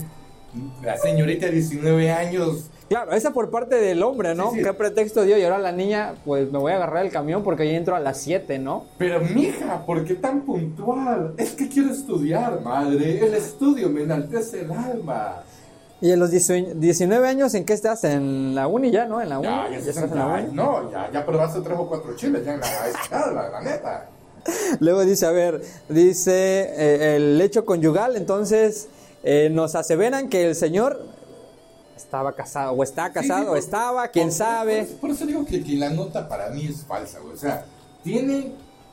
[0.83, 2.67] La señorita de 19 años.
[2.89, 4.51] Claro, esa por parte del hombre, ¿no?
[4.51, 4.65] Sí, sí.
[4.65, 5.39] ¿Qué pretexto dio?
[5.39, 8.01] Y ahora la niña, pues me voy a agarrar el camión porque ya entro a
[8.01, 8.85] las 7, ¿no?
[8.99, 11.35] Pero mija, ¿por qué tan puntual?
[11.39, 13.25] Es que quiero estudiar, madre.
[13.27, 15.43] El estudio me enaltece el alma.
[16.01, 18.05] Y en los 18 19 años, ¿en qué estás?
[18.05, 19.23] En la uni ya, ¿no?
[19.23, 19.49] En la uni.
[19.49, 20.53] Ya, ya, estás en la uni.
[20.53, 24.09] No, ya, ya probaste tres o cuatro chiles ya en la escala, la neta.
[24.81, 28.89] Luego dice, a ver, dice eh, el hecho conyugal, entonces
[29.23, 31.01] eh, nos aseveran que el señor
[32.15, 34.85] estaba casado, o está casado, Sí, sí, o por- estaba, quién por- sabe.
[34.85, 37.35] Por, por eso digo que, que la nota para mí es falsa, güey.
[37.35, 37.65] O sea,
[38.05, 38.53] tiene.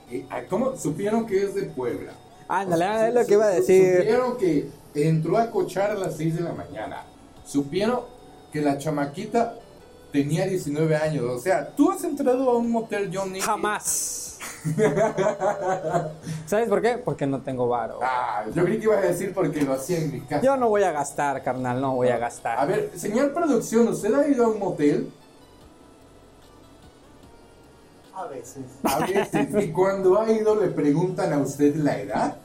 [0.09, 2.13] eh, ¿Cómo supieron que es de Puebla?
[2.47, 3.97] Ándale, sea, es lo que iba a decir.
[3.97, 7.03] Supieron que entró a cochar a las 6 de la mañana.
[7.45, 8.01] Supieron
[8.51, 9.55] que la chamaquita
[10.11, 11.23] tenía 19 años.
[11.25, 13.39] O sea, tú has entrado a un motel Johnny.
[13.41, 14.37] Jamás.
[16.45, 16.97] ¿Sabes por qué?
[16.97, 17.99] Porque no tengo varo.
[18.03, 20.41] Ah, yo creí que ibas a decir porque lo hacía en mi casa.
[20.43, 22.67] Yo no voy a gastar, carnal, no voy a A gastar.
[22.67, 25.11] ver, señor producción, ¿usted ha ido a un motel?
[28.15, 28.63] A veces.
[28.83, 29.63] A veces.
[29.63, 32.35] y cuando ha ido, le preguntan a usted la edad.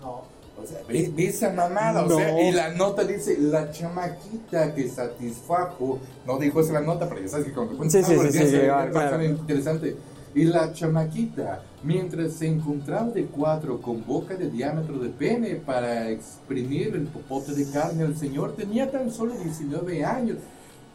[0.00, 0.31] No.
[0.62, 2.14] O sea, ve, ve esa mamada, No.
[2.14, 7.08] o sea, y la nota dice, la chamaquita que satisfajo, no dijo esa la nota,
[7.08, 9.96] pero ya sabes que cuando Sí, sí, sí, sí, algo interesante.
[10.34, 16.08] Y la chamaquita, mientras se encontraba de cuatro con boca de diámetro de pene para
[16.08, 20.38] exprimir el popote de carne al señor, tenía tan solo 19 años.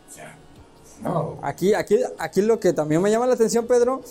[0.09, 0.35] O sea,
[1.03, 1.37] no.
[1.43, 4.01] Aquí, aquí, aquí lo que también me llama la atención, Pedro,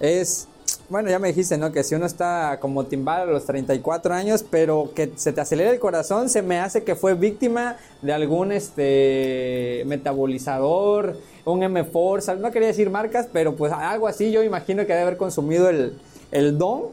[0.00, 0.48] es,
[0.88, 1.72] bueno, ya me dijiste, ¿no?
[1.72, 5.70] Que si uno está como timbal a los 34 años, pero que se te acelera
[5.70, 12.50] el corazón, se me hace que fue víctima de algún este metabolizador, un M-Force, no
[12.50, 15.98] quería decir marcas, pero pues algo así yo imagino que debe haber consumido el,
[16.32, 16.88] el don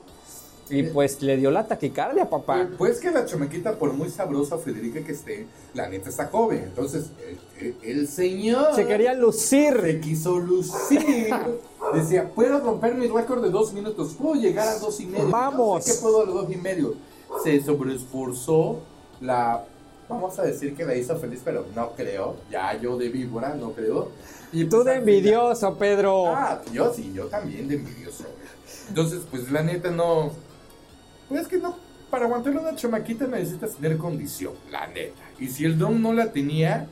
[0.70, 2.70] y pues le dio la taquicardia, papá.
[2.78, 6.60] Pues que la chamaquita, por muy sabrosa Federica que esté, la neta está joven.
[6.64, 7.08] Entonces,
[7.60, 10.00] el, el- el señor Se quería se lucir.
[10.02, 11.30] quiso lucir.
[11.94, 15.30] Decía, puedo romper mi récord de dos minutos, puedo llegar a dos y medio.
[15.30, 15.84] Vamos.
[15.84, 16.96] Sé que puedo a los dos y medio.
[17.44, 18.80] Se sobreesforzó
[19.20, 19.66] la.
[20.08, 22.36] Vamos a decir que la hizo feliz, pero no creo.
[22.50, 24.10] Ya yo de víbora, no creo.
[24.54, 26.28] Y Tú pues, de envidioso, Pedro.
[26.28, 28.26] Ah, yo sí, yo también de envidioso.
[28.90, 30.32] Entonces, pues la neta no.
[31.30, 31.76] Pues es que no.
[32.10, 35.22] Para aguantarle una chamaquita necesitas tener condición, la neta.
[35.40, 36.88] Y si el don no la tenía,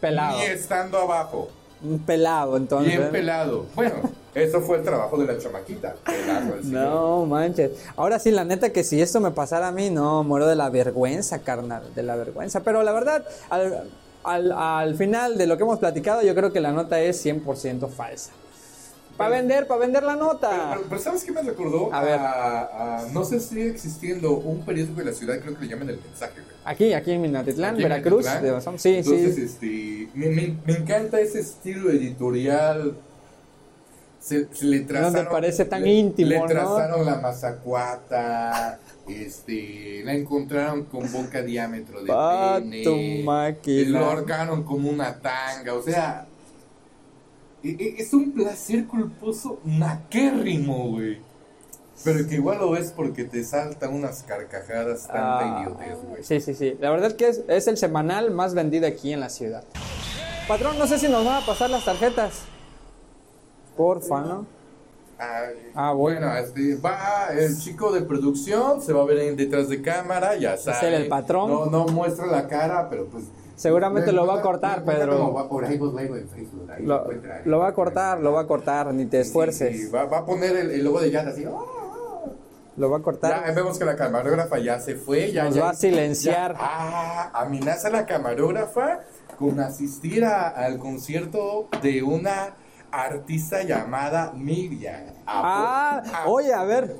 [0.00, 0.38] pelado.
[0.38, 1.48] ni estando abajo,
[1.82, 2.96] Un pelado, entonces.
[2.98, 3.66] bien pelado.
[3.74, 3.94] Bueno,
[4.34, 5.94] eso fue el trabajo de la chamaquita.
[6.06, 6.62] señor.
[6.64, 7.70] No manches.
[7.96, 10.68] Ahora sí, la neta que si esto me pasara a mí, no, muero de la
[10.70, 12.60] vergüenza, carnal, de la vergüenza.
[12.60, 13.84] Pero la verdad, al,
[14.24, 17.88] al- al final de lo que hemos platicado, yo creo que la nota es 100%
[17.88, 18.30] falsa.
[19.20, 20.70] Para vender, para vender la nota.
[20.74, 21.92] pero- pero ¿sabes qué me recordó?
[21.92, 22.18] A ver.
[22.18, 25.90] a- no sé si sigue existiendo un periódico de la ciudad, creo que le llaman
[25.90, 26.56] El Mensaje, güey.
[26.64, 28.26] Aquí, aquí en Minatitlán, Aquí Veracruz.
[28.42, 28.78] De Bazán.
[28.78, 29.42] Sí, Entonces, sí.
[29.42, 32.96] este, me, me- me encanta ese estilo editorial.
[34.20, 36.46] Se, se le trazaron, parece tan le- íntimo, Le ¿no?
[36.46, 38.78] trazaron la mazacuata,
[39.08, 42.12] este, la encontraron con boca diámetro de
[42.60, 43.98] pene, máquina.
[43.98, 46.26] lo ahorcaron como una tanga, o sea,
[47.62, 51.18] es un placer culposo naquérrimo, güey.
[52.02, 56.24] Pero que igual lo ves porque te saltan unas carcajadas tanta Ah, idiotez, güey.
[56.24, 56.76] Sí, sí, sí.
[56.80, 59.64] La verdad que es, es el semanal más vendido aquí en la ciudad.
[60.48, 62.40] Patrón, no sé si nos van a pasar las tarjetas.
[63.76, 64.46] Porfa, ¿no?
[65.18, 66.26] Ay, Ah, bueno.
[66.28, 70.34] bueno, este, va el chico de producción, se va a ver en detrás de cámara,
[70.36, 70.88] ya sabe.
[70.88, 71.50] él el patrón.
[71.50, 73.24] No, no muestra la cara, pero pues.
[73.60, 75.34] Seguramente me lo va a cortar, Pedro.
[75.34, 77.42] va por pues, en Facebook, ahí Lo, encuentra ahí.
[77.44, 79.94] lo va a cortar, lo va a cortar, ni te Sí, sí, esfuerces.
[79.94, 81.44] va, va a poner el, el logo de Yata así.
[81.44, 81.50] ¡ah!
[82.78, 83.54] Lo va a Ya cortar.
[83.54, 85.30] vemos que la camarógrafa ya se fue.
[85.32, 86.52] Ya, Nos ya- va a silenciar.
[86.54, 89.00] ya- ah, amenaza a la camarógrafa
[89.38, 92.54] con asistir a- al concierto de una
[92.90, 95.02] artista llamada Miriam.
[95.26, 96.96] Ah, Ah, oye, a ver,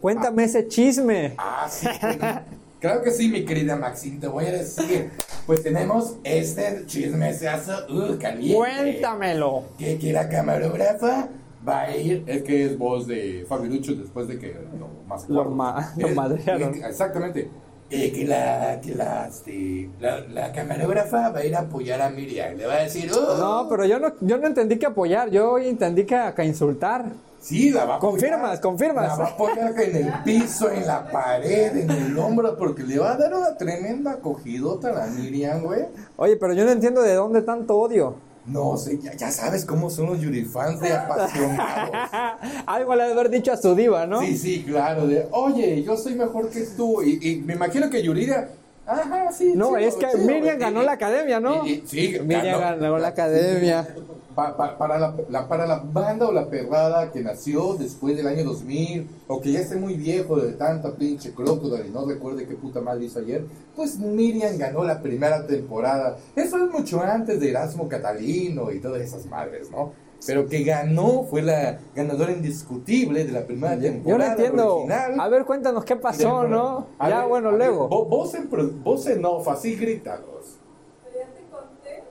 [0.00, 1.34] cuéntame ese chisme.
[1.36, 1.86] Ah, sí.
[2.80, 5.10] Claro que sí, mi querida Maxine, te voy a decir.
[5.46, 8.54] Pues tenemos este chisme se hace uh, caliente.
[8.56, 9.64] Cuéntamelo.
[9.78, 11.28] Que, que la camarógrafa
[11.66, 15.44] va a ir, es que es voz de Fabirucho después de que lo más Lo
[15.46, 16.74] ma- lo madrearon.
[16.82, 17.50] Exactamente.
[17.90, 22.08] Eh, que la, que la, este, la, la camarógrafa va a ir a apoyar a
[22.08, 22.56] Miriam.
[22.56, 25.58] Le va a decir, oh, No, pero yo no, yo no entendí que apoyar, yo
[25.58, 27.06] entendí que, que insultar.
[27.40, 27.98] Sí, la va a.
[27.98, 29.08] Confirmas, confirmas.
[29.08, 32.98] La va a apoyar en el piso, en la pared, en el hombro, porque le
[32.98, 35.86] va a dar una tremenda acogidota a la Miriam, güey.
[36.16, 38.14] Oye, pero yo no entiendo de dónde tanto odio.
[38.46, 41.90] No sé, ya, ya sabes cómo son los Yurifans de apasionados.
[42.66, 44.20] Algo le haber dicho a su diva, ¿no?
[44.20, 45.06] Sí, sí, claro.
[45.06, 47.02] De, Oye, yo soy mejor que tú.
[47.02, 48.48] Y, y me imagino que Yuridia.
[48.90, 49.52] Ajá, sí.
[49.54, 50.58] No, chido, es que chido, Miriam güey.
[50.58, 51.64] ganó la academia, ¿no?
[51.66, 53.86] y- y- sí, Miriam ganó la academia.
[54.34, 58.26] Pa- pa- para, la, la- para la banda o la perrada que nació después del
[58.28, 62.46] año 2000, o que ya esté muy viejo de tanta pinche crocodile y no recuerde
[62.46, 63.44] qué puta madre hizo ayer,
[63.76, 66.16] pues Miriam ganó la primera temporada.
[66.36, 69.92] Eso es mucho antes de Erasmo Catalino y todas esas madres, ¿no?
[70.26, 74.30] Pero que ganó, fue la ganadora indiscutible de la primera Yo no temporada.
[74.32, 74.74] entiendo.
[74.76, 75.20] original.
[75.20, 76.86] A ver, cuéntanos qué pasó, ¿no?
[76.98, 77.88] A Ya, ver, bueno, ver, luego.
[77.88, 78.48] vo- Vos en,
[78.84, 80.58] vos en off, así grítalos.
[81.04, 82.02] Pero ya te conté.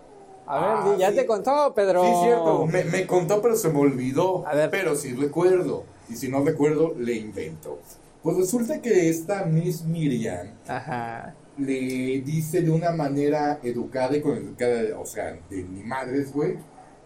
[0.47, 1.15] A ver, Ah, ya sí.
[1.17, 2.03] te contó, Pedro.
[2.03, 2.65] Sí, cierto.
[2.65, 4.45] Me, me contó, pero se me olvidó.
[4.47, 4.69] A ver.
[4.71, 5.83] Pero sí recuerdo.
[6.09, 7.77] Y si no recuerdo, le invento.
[8.23, 11.35] Pues resulta que esta Miss Miriam Ajá.
[11.57, 16.57] le dice de una manera educada y con educada, o sea, de ni madres, güey,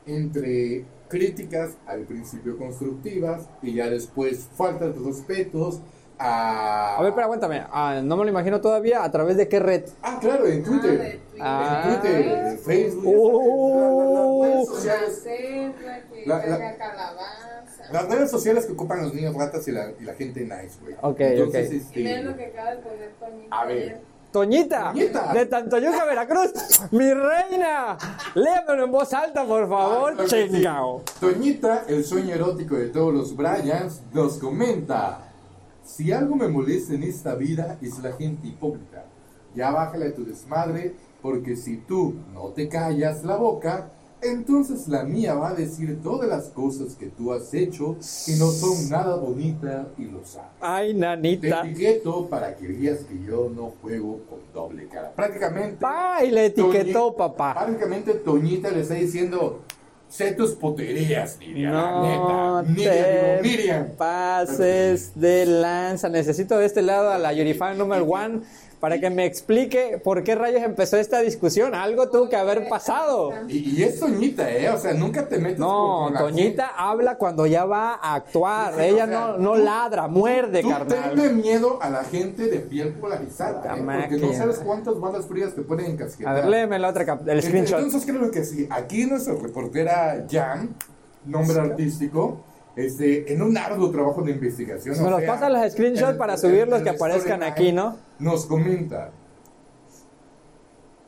[0.05, 5.81] entre críticas al principio constructivas y ya después faltas de respetos
[6.19, 6.97] a...
[6.97, 7.63] A ver, pero aguántame.
[7.71, 9.03] Ah, no me lo imagino todavía.
[9.03, 9.83] ¿A través de qué red?
[10.01, 11.19] Ah, claro, en Twitter.
[11.39, 11.83] Ah.
[11.85, 13.43] En Twitter, en Facebook.
[14.41, 17.91] Las redes sociales- que La- la- carga calabaza.
[17.91, 20.95] Las redes sociales que ocupan los niños ratas y la, y la gente nice, güey.
[21.01, 21.73] Ok, Entonces, ok.
[21.97, 24.01] este, lo que acaba de poner Toñito A ver.
[24.33, 25.31] Toñita, Toñita.
[25.31, 26.51] de Tantoyuca, Veracruz,
[26.91, 27.95] mi reina,
[28.33, 30.49] léamelo en voz alta, por favor, sí.
[30.51, 31.03] chingao.
[31.19, 35.31] Toñita, el sueño erótico de todos los Bryans, nos comenta:
[35.85, 39.05] Si algo me molesta en esta vida es la gente hipócrita.
[39.53, 43.91] Ya bájale tu desmadre, porque si tú no te callas la boca,
[44.25, 47.95] entonces la mía va a decir todas las cosas que tú has hecho
[48.27, 50.49] y no son nada bonitas y lo sabes.
[50.61, 51.61] Ay, Te nanita.
[51.67, 55.11] etiqueto para que veas que yo no juego con doble cara.
[55.15, 55.77] Prácticamente.
[55.87, 57.53] Ay, le etiquetó, Toñi- papá.
[57.53, 59.61] Prácticamente Toñita le está diciendo,
[60.09, 62.71] sé tus poterías, Miriam, No la neta.
[62.71, 63.87] Miriam, te Miriam.
[63.97, 66.09] pases de lanza.
[66.09, 68.41] Necesito de este lado a la Yorifan número one
[68.83, 71.73] para que me explique por qué rayos empezó esta discusión.
[71.73, 73.31] Algo tuvo que haber pasado.
[73.47, 74.69] Y, y es Toñita, ¿eh?
[74.71, 78.73] O sea, nunca te metes No, con, la Toñita habla cuando ya va a actuar.
[78.75, 81.11] Sí, Ella o sea, no, no tú- ladra, muerde, Tú carnal.
[81.15, 84.07] tenle miedo a la gente de piel polarizada, La ¿eh?
[84.09, 86.33] porque no sabes cuántas balas frías te pueden encasquetar.
[86.33, 87.79] A ver, léeme la otra, el screenshot.
[87.79, 88.67] Entonces creo que sí.
[88.69, 90.75] Aquí nuestra reportera Jan,
[91.25, 92.43] nombre artístico,
[92.75, 94.99] este, en un arduo trabajo de investigación.
[95.05, 97.97] O los pasan los screenshots en- para subirlos en que aparezcan aquí, ¿no?
[98.19, 99.11] Nos comenta.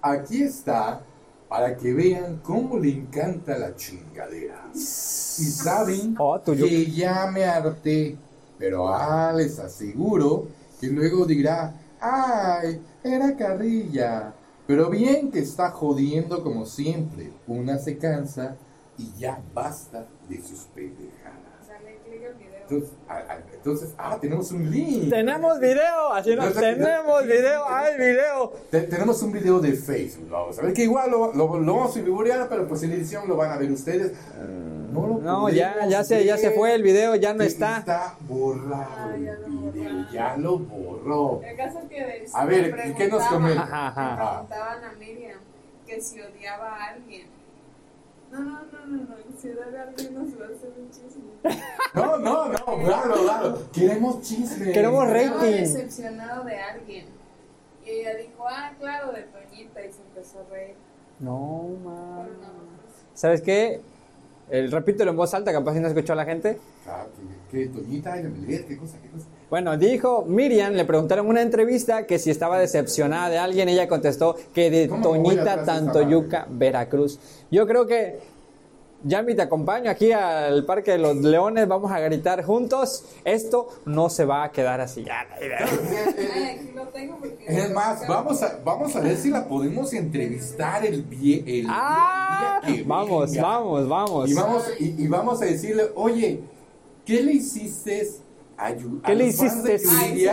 [0.02, 1.02] Aquí está
[1.50, 4.68] para que vean cómo le encanta la chingadera.
[4.74, 8.16] Y saben Oh, que ya me harté,
[8.58, 10.48] pero ah, les aseguro
[10.80, 14.34] que luego dirá, ay, era carrilla.
[14.68, 17.32] Pero bien que está jodiendo como siempre.
[17.48, 18.56] Una se cansa
[18.98, 21.68] y ya basta de sus pendejadas.
[21.68, 22.55] Dale clic al video.
[22.70, 25.10] Entonces, ah, entonces, tenemos un link.
[25.10, 28.54] Tenemos video, así no, tenemos no, video, hay video.
[28.72, 31.92] Te- tenemos un video de Facebook, vamos a ver que igual lo, lo, lo vamos
[31.92, 34.14] a figurar, pero pues en edición lo van a ver ustedes.
[34.92, 37.80] No, lo No, ya, ya se, ya se fue el video, ya no está.
[37.80, 41.42] Está borrado Ah, el ya lo video, ya lo borró.
[41.44, 43.62] El caso es que de- A ver, le ¿y qué nos comenta?
[43.64, 44.10] Ajá, ajá.
[44.42, 45.40] le preguntaban a Miriam
[45.86, 47.28] que si odiaba a alguien.
[48.32, 49.16] No, no, no, no, no.
[49.76, 51.62] Si odiaba a alguien nos va a hacer un chisme.
[51.94, 53.60] No, no, no, claro, claro.
[53.74, 54.72] Queremos chisme.
[54.72, 55.26] Queremos rey.
[55.26, 55.62] Estaba Rating.
[55.62, 57.06] decepcionado de alguien.
[57.86, 59.86] Y ella dijo, ah, claro, de Toñita.
[59.86, 60.76] Y se empezó a reír.
[61.20, 62.28] No, Pero man.
[62.42, 62.48] no,
[63.14, 63.82] ¿Sabes qué?
[64.50, 66.58] El, repítelo en voz alta, capaz si no escuchó a la gente.
[66.88, 67.06] Ah,
[67.52, 68.14] ¿Qué, qué, Toñita?
[68.14, 68.98] Ay, me lees, ¿Qué cosa?
[69.02, 69.26] ¿Qué cosa?
[69.50, 73.88] Bueno, dijo Miriam, le preguntaron en una entrevista que si estaba decepcionada de alguien, ella
[73.88, 77.20] contestó que de ¿Cómo me voy Toñita esa Tantoyuca, Veracruz.
[77.52, 78.20] Yo creo que
[79.08, 83.04] Yami te acompaño aquí al Parque de los Leones, vamos a gritar juntos.
[83.24, 85.04] Esto no se va a quedar así.
[85.04, 85.28] Ya.
[87.48, 92.60] Es más, vamos a, vamos a ver si la podemos entrevistar el, vie- el Ah,
[92.66, 93.44] día que vamos, venga.
[93.44, 94.30] vamos, vamos.
[94.30, 96.42] Y vamos, y, y vamos a decirle, oye,
[97.06, 98.10] ¿qué le hiciste
[98.58, 99.82] a, Yu- a ¿Qué le hiciste?
[100.00, 100.28] Ay.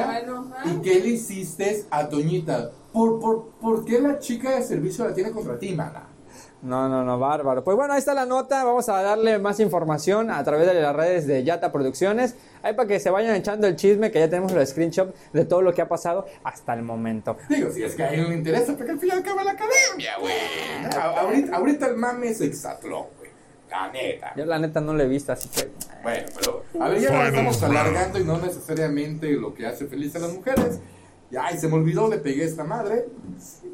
[0.64, 2.70] ¿Y qué le hiciste a Toñita?
[2.92, 6.08] ¿Por, por, ¿Por qué la chica de servicio la tiene contra ti, mana?
[6.62, 7.64] No, no, no, bárbaro.
[7.64, 8.62] Pues bueno, ahí está la nota.
[8.62, 12.36] Vamos a darle más información a través de las redes de Yata Producciones.
[12.62, 15.60] Ahí para que se vayan echando el chisme, que ya tenemos los screenshots de todo
[15.60, 17.36] lo que ha pasado hasta el momento.
[17.48, 20.34] Digo, si es que a él le interesa, porque al final acaba la academia, güey.
[21.18, 23.32] Ahorita, ahorita el mame es exatlón, güey.
[23.68, 24.32] La neta.
[24.36, 25.68] Yo la neta no lo he visto, así que...
[26.02, 29.86] Bueno, pero a ver, ya lo Final estamos alargando y no necesariamente lo que hace
[29.86, 30.78] feliz a las mujeres.
[31.32, 33.06] Y, Ay, se me olvidó, le pegué a esta madre.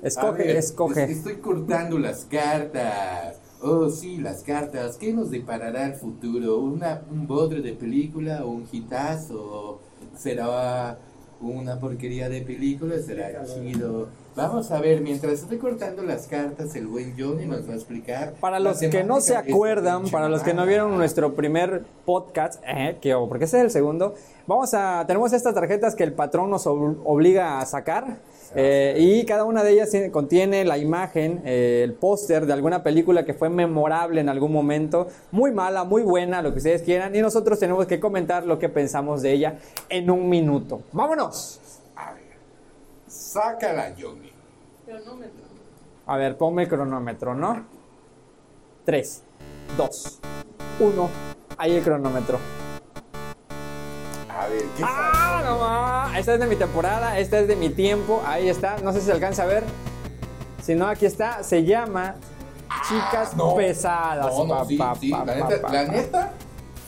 [0.03, 1.05] Escoge, ver, escoge.
[1.05, 3.37] es- Estoy cortando las cartas.
[3.61, 4.97] Oh, sí, las cartas.
[4.97, 6.59] ¿Qué nos deparará el futuro?
[6.61, 9.81] ¿Una, ¿Un bodre de película o un hitazo?
[10.17, 10.99] ¿Será
[11.41, 12.97] una porquería de película?
[13.05, 14.09] ¿Será chido?
[14.39, 18.35] Vamos a ver, mientras estoy cortando las cartas, el buen Johnny nos va a explicar.
[18.41, 22.63] Para los que no se esta acuerdan, para los que no vieron nuestro primer podcast,
[22.65, 24.15] eh, que, porque ese es el segundo,
[24.47, 28.19] vamos a, tenemos estas tarjetas que el patrón nos ob- obliga a sacar.
[28.55, 32.83] eh, y cada una de ellas tiene- contiene la imagen, eh, el póster de alguna
[32.85, 37.15] película que fue memorable en algún momento, muy mala, muy buena, lo que ustedes quieran,
[37.15, 39.59] y nosotros tenemos que comentar lo que pensamos de ella
[39.91, 40.81] en un minuto.
[40.93, 41.61] ¡Vámonos!
[43.29, 44.33] Sácala, Johnny.
[44.87, 45.45] Cronómetro.
[46.07, 47.67] A ver, ponme el cronómetro, ¿no?
[48.87, 49.23] 3,
[49.77, 50.21] 2,
[50.81, 51.11] 1.
[51.59, 52.39] Ahí el cronómetro.
[54.31, 56.19] A ver, ¿qué ¡Ah, no ma!
[56.19, 58.23] Esta es de mi temporada, esta es de mi tiempo.
[58.25, 59.63] Ahí está, no sé si se alcanza a ver.
[60.63, 61.43] Si no, aquí está.
[61.43, 62.15] Se llama
[62.89, 64.35] Chicas No, Pesadas.
[64.35, 66.33] No, no, pa, sí, pa, sí, pa, la, neta,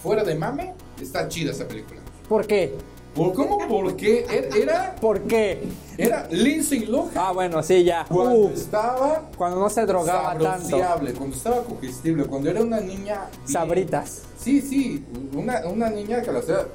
[0.02, 2.00] fuera de mame, está chida esa película.
[2.26, 2.78] ¿Por qué?
[3.14, 3.58] ¿Por cómo?
[3.68, 5.62] Porque er- era, ¿Por qué?
[5.98, 8.04] era Lindsay Lohan Ah, bueno, sí, ya.
[8.08, 10.78] cuando Uh, estaba cuando no se drogaba tanto.
[11.18, 13.26] cuando estaba cogestible, cuando era una niña...
[13.38, 14.22] bien- Sabritas.
[14.38, 15.04] Sí, sí,
[15.34, 16.66] una, una niña que la hacía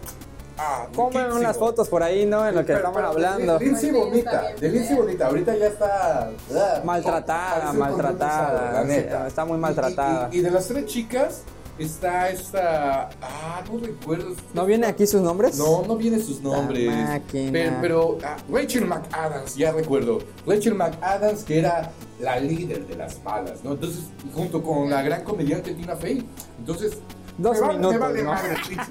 [0.58, 1.36] Ah, riquísimo.
[1.36, 2.48] unas fotos por ahí, ¿no?
[2.48, 3.58] En lo que Pero- estamos pero hablando.
[3.60, 5.28] De Lindsay bonita, de Lindsay bonita.
[5.28, 6.32] Ahorita ya está.
[6.86, 9.28] Maltratada, maltratada, La neta.
[9.28, 10.30] está muy Y- maltratada.
[10.32, 11.42] Y, y de las tres chicas
[11.78, 13.10] está esta.
[13.22, 14.36] Ah, no recuerdo.
[14.54, 15.58] ¿No viene aquí sus nombres?
[15.58, 16.92] No, no vienen sus nombres.
[17.32, 20.20] Pero, pero, ah, Rachel McAdams, ya recuerdo.
[20.46, 23.74] Rachel McAdams, que era la líder de las malas, ¿no?
[23.74, 24.04] Entonces,
[24.34, 26.26] junto con la gran comediante Tina Fey.
[26.60, 26.98] Entonces.
[27.38, 28.34] Dos me minutos, Me vale ¿no?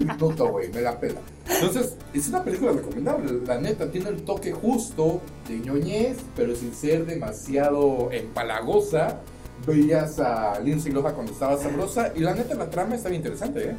[0.01, 1.19] minuto, güey, me la pela.
[1.49, 3.91] Entonces, es una película recomendable, la neta.
[3.91, 9.21] Tiene el toque justo de ñoñez, pero sin ser demasiado empalagosa.
[9.67, 12.13] Veías a Lindsay Lohan cuando estaba sabrosa.
[12.15, 13.77] Y la neta, la trama está bien interesante, ¿eh?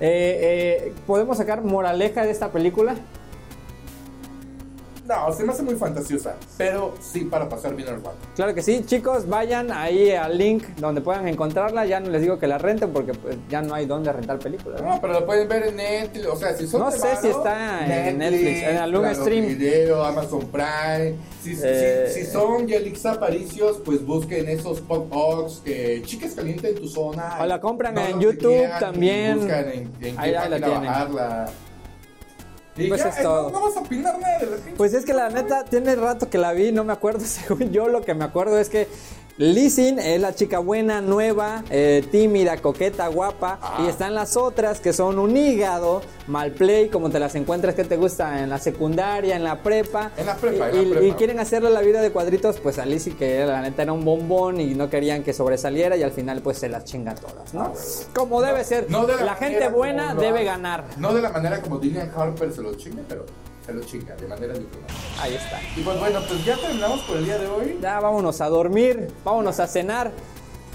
[0.00, 2.96] Eh, eh, ¿Podemos sacar moraleja de esta película?
[5.06, 8.14] No, se me hace muy fantasiosa, pero sí para pasar bien el rato.
[8.36, 11.84] Claro que sí, chicos, vayan ahí al link donde puedan encontrarla.
[11.84, 14.80] Ya no les digo que la renten porque pues, ya no hay dónde rentar películas.
[14.80, 14.98] ¿no?
[15.02, 18.16] Pero lo pueden ver en Netflix, o sea, si son No sé si está en
[18.16, 19.46] Netflix, en algún Claro stream.
[19.46, 21.16] Video, Amazon Prime.
[21.42, 22.10] Si, Eh.
[22.14, 27.36] si son Yelix Aparicios, pues busquen esos pop-ups que chicas calientes en tu zona.
[27.42, 29.40] O la compran No en YouTube también.
[29.40, 30.84] Buscan en, en qué ahí la tienen.
[30.84, 31.46] bajarla.
[32.76, 33.50] Y Pues ya, es todo.
[33.50, 36.28] No, no vas a opinar nada de la Pues es que la neta tiene rato
[36.28, 37.20] que la vi, no me acuerdo.
[37.24, 38.88] Según yo, lo que me acuerdo es que
[39.36, 43.58] Lizzie es la chica buena, nueva, eh, tímida, coqueta, guapa.
[43.60, 43.82] Ah.
[43.84, 47.82] Y están las otras que son un hígado, mal play, como te las encuentras que
[47.82, 50.12] te gusta en la secundaria, en la prepa.
[50.16, 51.06] En la prepa, y, en la y- prepa.
[51.06, 54.04] y quieren hacerle la vida de cuadritos, pues a Lizzie, que la neta era un
[54.04, 55.96] bombón y no querían que sobresaliera.
[55.96, 57.62] Y al final, pues se las chinga todas, ¿no?
[57.62, 57.72] Ah.
[58.14, 58.88] Como debe ser.
[58.88, 60.84] No de la la gente buena debe ganar.
[60.96, 63.26] No de la manera como Dillian Harper se lo chinga, pero
[63.64, 65.00] se lo chinga, de manera diplomática.
[65.20, 65.60] Ahí está.
[65.76, 67.78] Y pues bueno, pues ya terminamos por el día de hoy.
[67.80, 70.12] Ya vámonos a dormir, vámonos a cenar.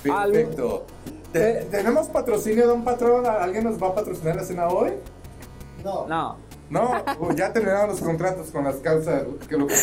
[0.03, 0.85] Perfecto.
[1.31, 1.67] Te- Eh.
[1.69, 3.25] ¿Tenemos patrocinio de un patrón?
[3.27, 4.93] ¿Alguien nos va a patrocinar la cena hoy?
[5.83, 6.07] No.
[6.07, 6.37] No,
[6.69, 7.03] No,
[7.35, 9.23] ya terminaron los contratos con las causas,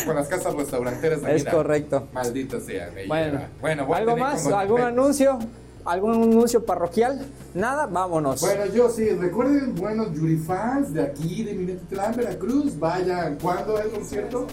[0.04, 1.52] con las casas restauranteras de es Mira.
[1.52, 2.06] correcto.
[2.12, 2.90] Maldita sea.
[2.94, 4.46] me Bueno, bueno a ¿algo más?
[4.46, 5.38] ¿Algún anuncio?
[5.86, 7.24] ¿Algún anuncio parroquial?
[7.54, 8.40] Nada, vámonos.
[8.40, 13.38] Bueno, yo sí, recuerden, buenos Yuri fans de aquí, de Minatitlán, Veracruz, vayan.
[13.40, 14.48] ¿Cuándo es el concierto?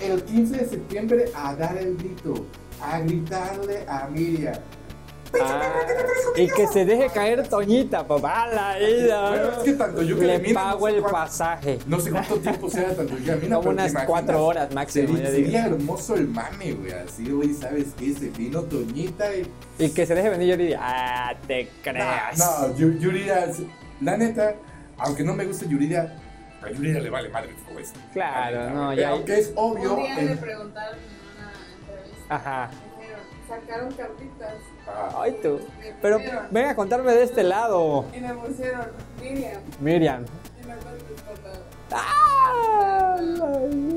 [0.00, 2.34] El 15 de septiembre a dar el grito,
[2.80, 4.56] a gritarle a Miriam.
[5.40, 5.62] Ah,
[6.36, 9.28] y que se deje caer Toñita, papá, la ida.
[9.30, 11.78] Bueno, es que tanto yo que Le no pago sé el cuánto- pasaje.
[11.86, 15.08] No sé cuánto tiempo sea tanto yo a mí, no, Como unas cuatro horas máximo,
[15.16, 16.92] Sería, sería hermoso el mame, güey.
[16.92, 18.12] Así, güey, ¿sabes qué?
[18.14, 19.50] Se vino Toñita y.
[19.78, 20.74] Y que se deje venir Yuri.
[20.78, 22.38] Ah, te creas.
[22.38, 23.46] No, no, Yu- Yuridia,
[24.00, 24.54] la neta,
[24.98, 26.14] aunque no me guste Yuridia,
[26.62, 27.98] a Yuridia le vale madre todo esto.
[28.12, 29.94] Claro, neta, no, ya- Aunque es obvio.
[29.94, 31.04] Un día le en- preguntaron en
[31.38, 31.52] una
[31.96, 32.34] entrevista.
[32.34, 32.70] Ajá.
[33.00, 34.54] Dijeron, sacaron cartitas
[35.16, 35.60] Ay, tú.
[36.00, 36.18] Pero
[36.50, 38.86] ven a contarme de este lado, y me pusieron
[39.20, 40.24] Miriam Miriam.
[40.62, 40.74] y me.
[41.94, 43.16] Ah,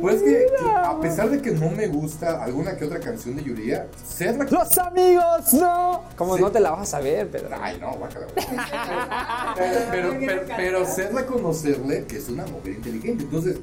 [0.01, 3.43] Pues que, que a pesar de que no me gusta alguna que otra canción de
[3.43, 6.03] Yuridia, ser la Los amigos, no.
[6.15, 6.41] Como Sí.
[6.41, 7.55] no te la vas a saber, Pedro.
[7.59, 8.45] Ay, no, guácala, güey.
[9.55, 13.23] pero, pero, pero, pero ser reconocerle que es una mujer inteligente.
[13.23, 13.57] Entonces,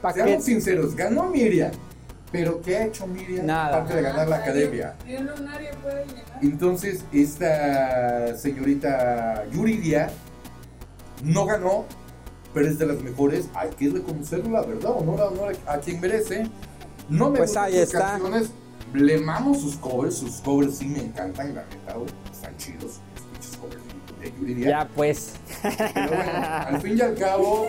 [0.00, 1.72] ¿Pa' seamos sinceros, ganó Miriam.
[2.30, 3.68] Pero ¿qué ha hecho Miriam Nada.
[3.78, 4.94] aparte de ganar la academia?
[6.42, 10.10] Entonces, esta señorita Yuridia
[11.24, 11.84] no ganó,
[12.52, 13.48] pero es de las mejores.
[13.54, 16.46] Hay que reconocerlo, la verdad, honor a honor a quien merece.
[17.08, 17.98] No me Pues gustan ahí sus está.
[18.10, 18.50] canciones,
[18.92, 23.00] le mamo sus covers, sus covers sí me encantan, la neta, güey, están chidos.
[23.36, 23.80] Los covers
[24.20, 24.68] de Yuridia.
[24.68, 25.32] Ya pues.
[25.62, 26.32] Pero bueno,
[26.66, 27.68] al fin y al cabo,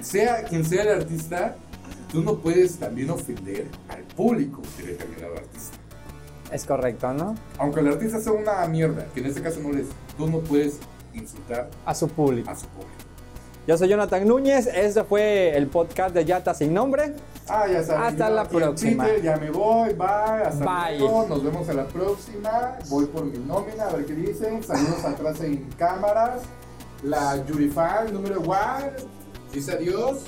[0.00, 1.56] sea quien sea el artista,
[2.10, 5.76] tú no puedes también ofender al público de determinado artista.
[6.52, 7.34] Es correcto, ¿no?
[7.58, 9.86] Aunque el artista sea una mierda, que en este caso no lo es,
[10.16, 10.78] tú no puedes
[11.12, 12.50] insultar A su público.
[12.50, 12.92] a su público.
[13.66, 14.66] Yo soy Jonathan Núñez.
[14.66, 17.14] Este fue el podcast de Yata sin nombre.
[17.50, 18.12] Ah, ya sabes.
[18.12, 19.04] Hasta la próxima.
[19.04, 20.98] Twitter, ya me voy, bye, hasta Bye.
[21.00, 22.78] luego, nos vemos a la próxima.
[22.88, 24.62] Voy por mi nómina, a ver qué dicen.
[24.62, 26.40] Saludos atrás en cámaras.
[27.02, 28.92] La Yuri Fan número one.
[29.52, 30.22] Dice adiós.